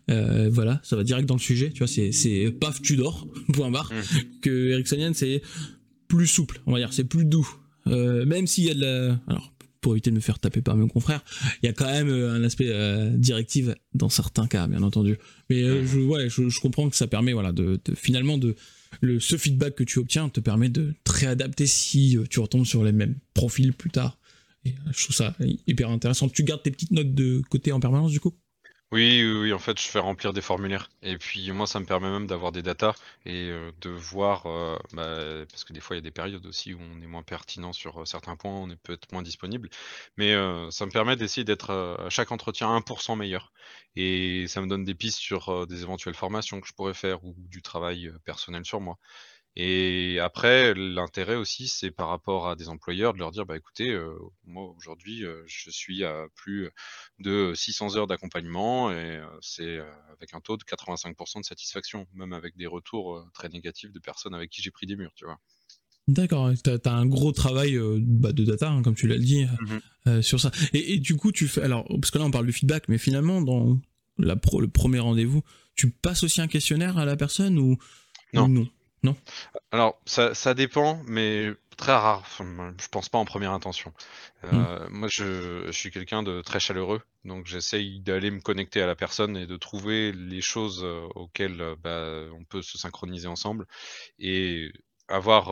[0.08, 3.91] voilà, ça va direct dans le sujet, tu vois, c'est paf, tu dors, point barre.
[3.91, 4.39] Mhm.
[4.41, 5.41] Que ericksonienne, c'est
[6.08, 7.49] plus souple, on va dire, c'est plus doux.
[7.88, 9.19] Euh, même s'il y a de la...
[9.27, 11.23] Alors, pour éviter de me faire taper par mes confrères,
[11.61, 15.17] il y a quand même euh, un aspect euh, directive dans certains cas, bien entendu.
[15.49, 18.55] Mais je, ouais, je, comprends que ça permet, voilà, de, finalement de
[19.01, 22.84] le, ce feedback que tu obtiens te permet de te réadapter si tu retombes sur
[22.84, 24.17] les mêmes profils plus tard.
[24.65, 25.36] Et je trouve ça
[25.67, 26.29] hyper intéressant.
[26.29, 28.34] Tu gardes tes petites notes de côté en permanence du coup?
[28.93, 30.89] Oui, oui, en fait, je fais remplir des formulaires.
[31.01, 32.93] Et puis moi, ça me permet même d'avoir des datas
[33.25, 33.49] et
[33.81, 34.43] de voir,
[34.93, 37.23] bah, parce que des fois, il y a des périodes aussi où on est moins
[37.23, 39.69] pertinent sur certains points, on est peut-être moins disponible.
[40.17, 40.33] Mais
[40.71, 43.51] ça me permet d'essayer d'être à chaque entretien 1% meilleur.
[43.95, 47.35] Et ça me donne des pistes sur des éventuelles formations que je pourrais faire ou
[47.37, 48.99] du travail personnel sur moi.
[49.56, 53.95] Et après, l'intérêt aussi, c'est par rapport à des employeurs de leur dire, bah écoutez,
[54.45, 56.72] moi aujourd'hui, je suis à plus
[57.20, 59.80] de 600 heures d'accompagnement et c'est
[60.12, 64.34] avec un taux de 85% de satisfaction, même avec des retours très négatifs de personnes
[64.34, 65.38] avec qui j'ai pris des murs, tu vois.
[66.08, 70.22] D'accord, tu as, un gros travail bah, de data, hein, comme tu l'as dit, mmh
[70.22, 70.51] sur ça.
[70.74, 73.41] Et, du coup, tu fais, alors, parce que là on parle du feedback, mais finalement,
[73.41, 73.80] dans
[74.18, 75.43] la le premier rendez-vous,
[75.76, 77.78] tu passes aussi un questionnaire à la personne ou
[78.34, 78.68] non, ou non?
[79.04, 79.16] Non
[79.72, 82.24] Alors, ça, dépend, mais très rare.
[82.39, 83.93] je pense pas en première intention.
[84.45, 84.93] Euh, hmm.
[84.93, 89.36] Moi, je, suis quelqu'un de très chaleureux, donc j'essaye d'aller me connecter à la personne
[89.36, 93.68] et de trouver les choses euh, auxquelles euh, bah, on peut se synchroniser ensemble
[94.20, 94.72] et
[95.10, 95.51] avoir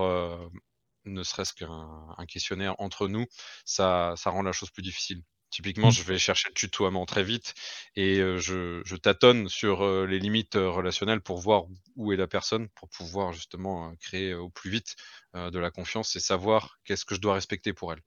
[1.05, 3.25] ne serait-ce qu'un questionnaire entre nous,
[3.65, 5.23] ça, ça rend la chose plus difficile.
[5.51, 5.93] Typiquement, mmh.
[5.93, 7.53] je vais chercher le tutoiement très vite
[7.95, 13.33] et je, tâtonne sur les limites relationnelles pour voir où est la personne, pour pouvoir
[13.33, 14.95] justement créer au plus vite
[15.35, 18.01] de la confiance et savoir qu'est-ce que je dois respecter pour elle.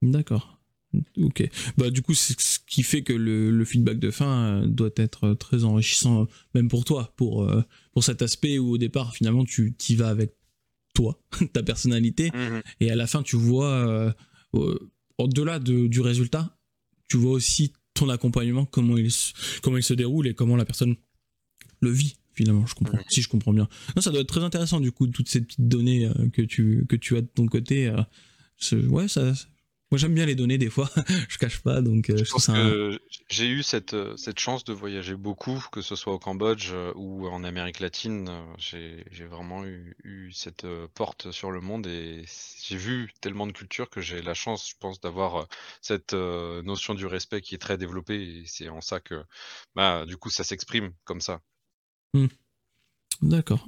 [0.00, 0.60] D'accord.
[1.18, 1.48] Ok.
[1.76, 5.64] Bah du coup, c'est ce qui fait que le, feedback de fin doit être très
[5.64, 7.48] enrichissant, même pour toi, pour,
[7.92, 10.34] pour cet aspect où au départ, finalement, tu y vas avec
[10.94, 11.20] toi,
[11.52, 14.14] ta personnalité, mmh et à la fin, tu vois,
[15.18, 16.56] au-delà du résultat,
[17.10, 19.10] tu vois aussi ton accompagnement, comment il,
[19.62, 20.96] comment il se déroule et comment la personne
[21.80, 23.68] le vit finalement, je comprends, si je comprends bien.
[23.94, 26.86] Non, ça doit être très intéressant du coup, toutes ces petites données euh, que, tu,
[26.88, 27.88] que tu as de ton côté.
[27.88, 29.34] Euh, ouais, ça,
[29.90, 30.88] Moi, j'aime bien les données des fois,
[31.28, 32.98] je cache pas, donc euh, je,
[33.28, 36.92] j'ai eu cette, euh, cette chance de voyager beaucoup, que ce soit au Cambodge euh,
[36.94, 38.30] ou en Amérique latine.
[38.56, 40.64] J'ai, vraiment eu, cette
[40.94, 42.24] porte sur le monde et
[42.64, 45.48] j'ai vu tellement de cultures que j'ai la chance, je pense, d'avoir
[45.80, 49.24] cette notion du respect qui est très développée et c'est en ça que,
[49.74, 51.40] bah, du coup, ça s'exprime comme ça.
[52.14, 52.26] Mmh.
[53.22, 53.66] D'accord.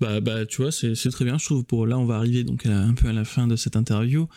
[0.00, 1.38] Bah, bah, tu vois, c'est, très bien.
[1.38, 3.76] Je trouve pour là, on va arriver donc un peu à la fin de cette
[3.76, 4.28] interview.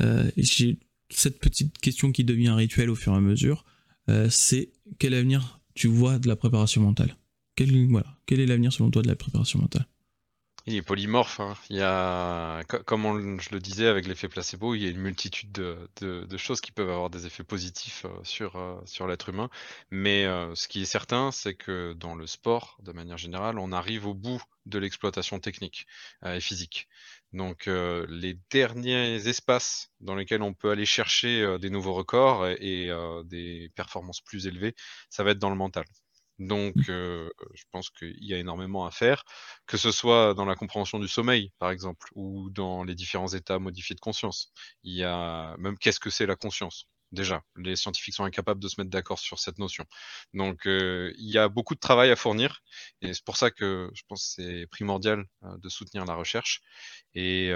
[0.00, 0.78] Euh, j'ai
[1.10, 3.64] cette petite question qui devient un rituel au fur et à mesure.
[4.08, 7.16] Euh, c'est quel avenir tu vois de la préparation mentale?
[7.56, 9.86] Quel, est l'avenir selon toi de la préparation mentale?
[10.66, 11.40] Il est polymorphe.
[11.40, 11.56] Hein.
[11.70, 15.50] Il y a, comme je le disais avec l'effet placebo, il y a une multitude
[15.50, 19.48] de, choses qui peuvent avoir des effets positifs euh, sur, sur l'être humain.
[19.90, 24.06] Mais ce qui est certain, c'est que dans le sport, de manière générale, on arrive
[24.06, 25.86] au bout de l'exploitation technique
[26.24, 26.88] et physique.
[27.32, 32.90] Donc les derniers espaces dans lesquels on peut aller chercher des nouveaux records et,
[33.24, 34.74] des performances plus élevées,
[35.10, 35.84] ça va être dans le mental.
[36.38, 36.82] Donc mmh.
[36.86, 39.24] je pense qu'il y a énormément à faire,
[39.66, 43.58] que ce soit dans la compréhension du sommeil, par exemple, ou dans les différents états
[43.58, 44.52] modifiés de conscience.
[44.84, 46.88] Il y a même qu'est-ce que c'est la conscience?
[47.12, 47.42] Déjà.
[47.56, 49.84] Les scientifiques sont incapables de se mettre d'accord sur cette notion.
[50.34, 52.60] Donc, il y a beaucoup de travail à fournir,
[53.02, 56.60] et c'est pour ça que je pense que c'est primordial de soutenir la recherche.
[57.14, 57.52] Et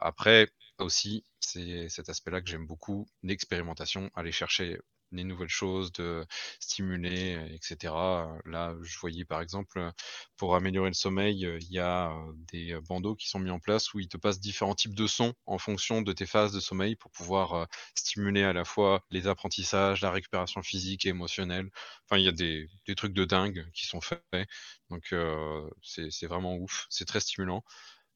[0.00, 4.78] après, aussi, c'est cet aspect-là que j'aime beaucoup, l'expérimentation, aller chercher
[5.12, 6.26] les nouvelles choses, de
[6.60, 8.38] stimuler, etc.
[8.44, 9.92] Là, je voyais par exemple,
[10.36, 12.12] pour améliorer le sommeil, il y a
[12.52, 15.34] des bandeaux qui sont mis en place où ils te passent différents types de sons
[15.46, 20.00] en fonction de tes phases de sommeil pour pouvoir stimuler à la fois les apprentissages,
[20.02, 21.68] la récupération physique et émotionnelle.
[22.04, 24.22] Enfin, il y a des, des trucs de dingue qui sont faits.
[24.90, 25.14] Donc,
[25.82, 26.86] c'est vraiment ouf.
[26.90, 27.64] C'est très stimulant.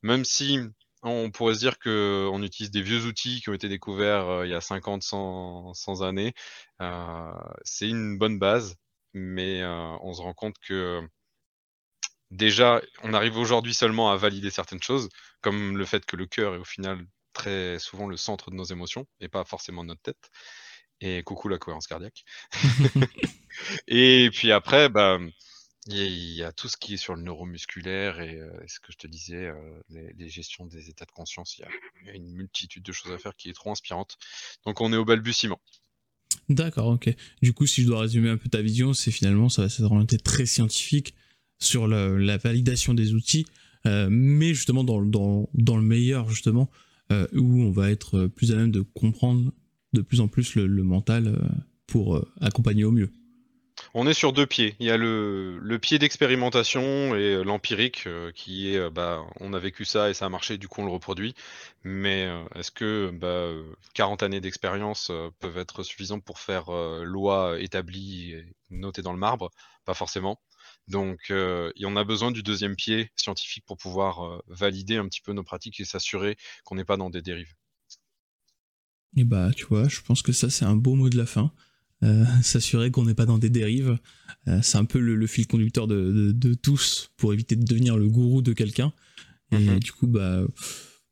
[0.02, 0.59] Même si
[1.03, 4.51] on pourrait se dire qu'on utilise des vieux outils qui ont été découverts euh, il
[4.51, 6.33] y a 50, 100, 100 années.
[6.81, 7.33] Euh,
[7.65, 8.77] c'est une bonne base,
[9.15, 11.01] mais euh, on se rend compte que
[12.31, 15.09] déjà, on arrive aujourd'hui seulement à valider certaines choses,
[15.41, 18.65] comme le fait que le cœur est au final très souvent le centre de nos
[18.65, 20.31] émotions et pas forcément notre tête.
[21.01, 22.24] Et coucou la cohérence cardiaque.
[23.89, 25.19] et puis après, bah,
[25.87, 28.39] il y a tout ce qui est sur le neuromusculaire et
[28.69, 29.53] ce que je te disais,
[29.91, 31.59] les, gestions des états de conscience.
[31.59, 31.65] Il
[32.07, 34.17] y, a, une multitude de choses à faire qui est trop inspirante.
[34.65, 35.61] Donc on est au balbutiement.
[36.49, 37.15] D'accord, ok.
[37.43, 40.19] Du coup, si je dois résumer un peu ta vision, c'est finalement ça va s'orienter
[40.19, 41.15] très scientifique
[41.59, 43.47] sur la, validation des outils,
[43.85, 46.71] mais justement dans, dans, dans, le meilleur justement,
[47.11, 49.53] où on va être plus à même de comprendre
[49.93, 51.39] de plus en plus le mental
[51.89, 53.11] pour accompagner au mieux.
[53.94, 54.74] On est sur deux pieds.
[54.81, 59.52] Il y a le, pied d'expérimentation et euh, l'empirique euh, qui est euh, bah, on
[59.52, 61.35] a vécu ça et ça a marché, du coup on le reproduit.
[61.85, 63.51] Mais est-ce que bah,
[63.94, 66.70] 40 années d'expérience peuvent être suffisantes pour faire
[67.02, 69.51] loi établie et notée dans le marbre?
[69.85, 70.40] Pas forcément.
[70.89, 75.43] Donc en a besoin du deuxième pied scientifique pour pouvoir valider un petit peu nos
[75.43, 77.52] pratiques et s'assurer qu'on n'est pas dans des dérives.
[79.16, 81.52] Et bah tu vois, je pense que ça c'est un beau mot de la fin.
[82.05, 83.97] Euh, s'assurer qu'on n'est pas dans des dérives.
[84.49, 88.43] Euh, c'est un peu le, fil conducteur de, tous pour éviter de devenir le gourou
[88.43, 88.93] de quelqu'un.
[89.53, 89.79] Et mhm.
[89.79, 90.43] du coup, bah,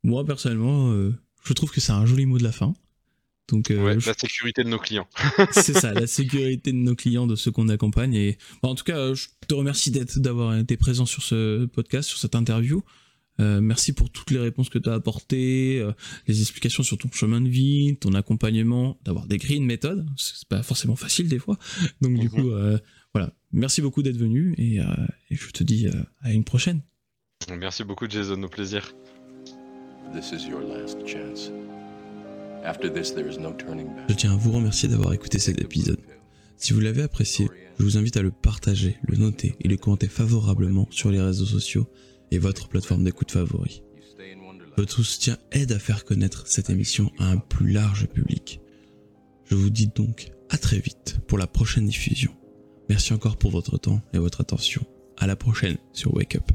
[0.03, 1.13] moi personnellement, euh,
[1.45, 2.73] je trouve que c'est un joli mot de la fin.
[3.47, 5.07] Donc, la sécurité de nos clients.
[5.51, 8.13] c'est ça, la sécurité de nos clients, de ceux qu'on accompagne.
[8.13, 12.17] Et en tout cas, je te remercie d'être, d'avoir été présent sur ce podcast, sur
[12.17, 12.81] cette interview.
[13.39, 15.93] Euh, merci pour toutes les réponses que tu as apportées, euh,
[16.27, 20.07] les explications sur ton chemin de vie, ton accompagnement, d'avoir décrit une méthode.
[20.17, 21.57] C'est pas forcément facile des fois.
[22.01, 22.29] Donc, du mhm.
[22.29, 22.77] coup, euh,
[23.13, 23.33] voilà.
[23.51, 24.79] Merci beaucoup d'être venu et,
[25.29, 25.87] je te dis
[26.21, 26.81] à une prochaine.
[27.57, 28.41] Merci beaucoup, Jason.
[28.43, 28.93] Au plaisir.
[34.07, 35.99] Je tiens à vous remercier d'avoir écouté cet épisode.
[36.55, 40.07] Si vous l'avez apprécié, je vous invite à le partager, le noter et le commenter
[40.07, 41.89] favorablement sur les réseaux sociaux
[42.31, 43.83] et votre plateforme d'écoute favori.
[44.77, 48.61] Votre soutien aide à faire connaître cette émission à un plus large public.
[49.45, 52.31] Je vous dis donc à très vite pour la prochaine diffusion.
[52.89, 54.83] Merci encore pour votre temps et votre attention.
[55.17, 56.51] À la prochaine sur Wake Up.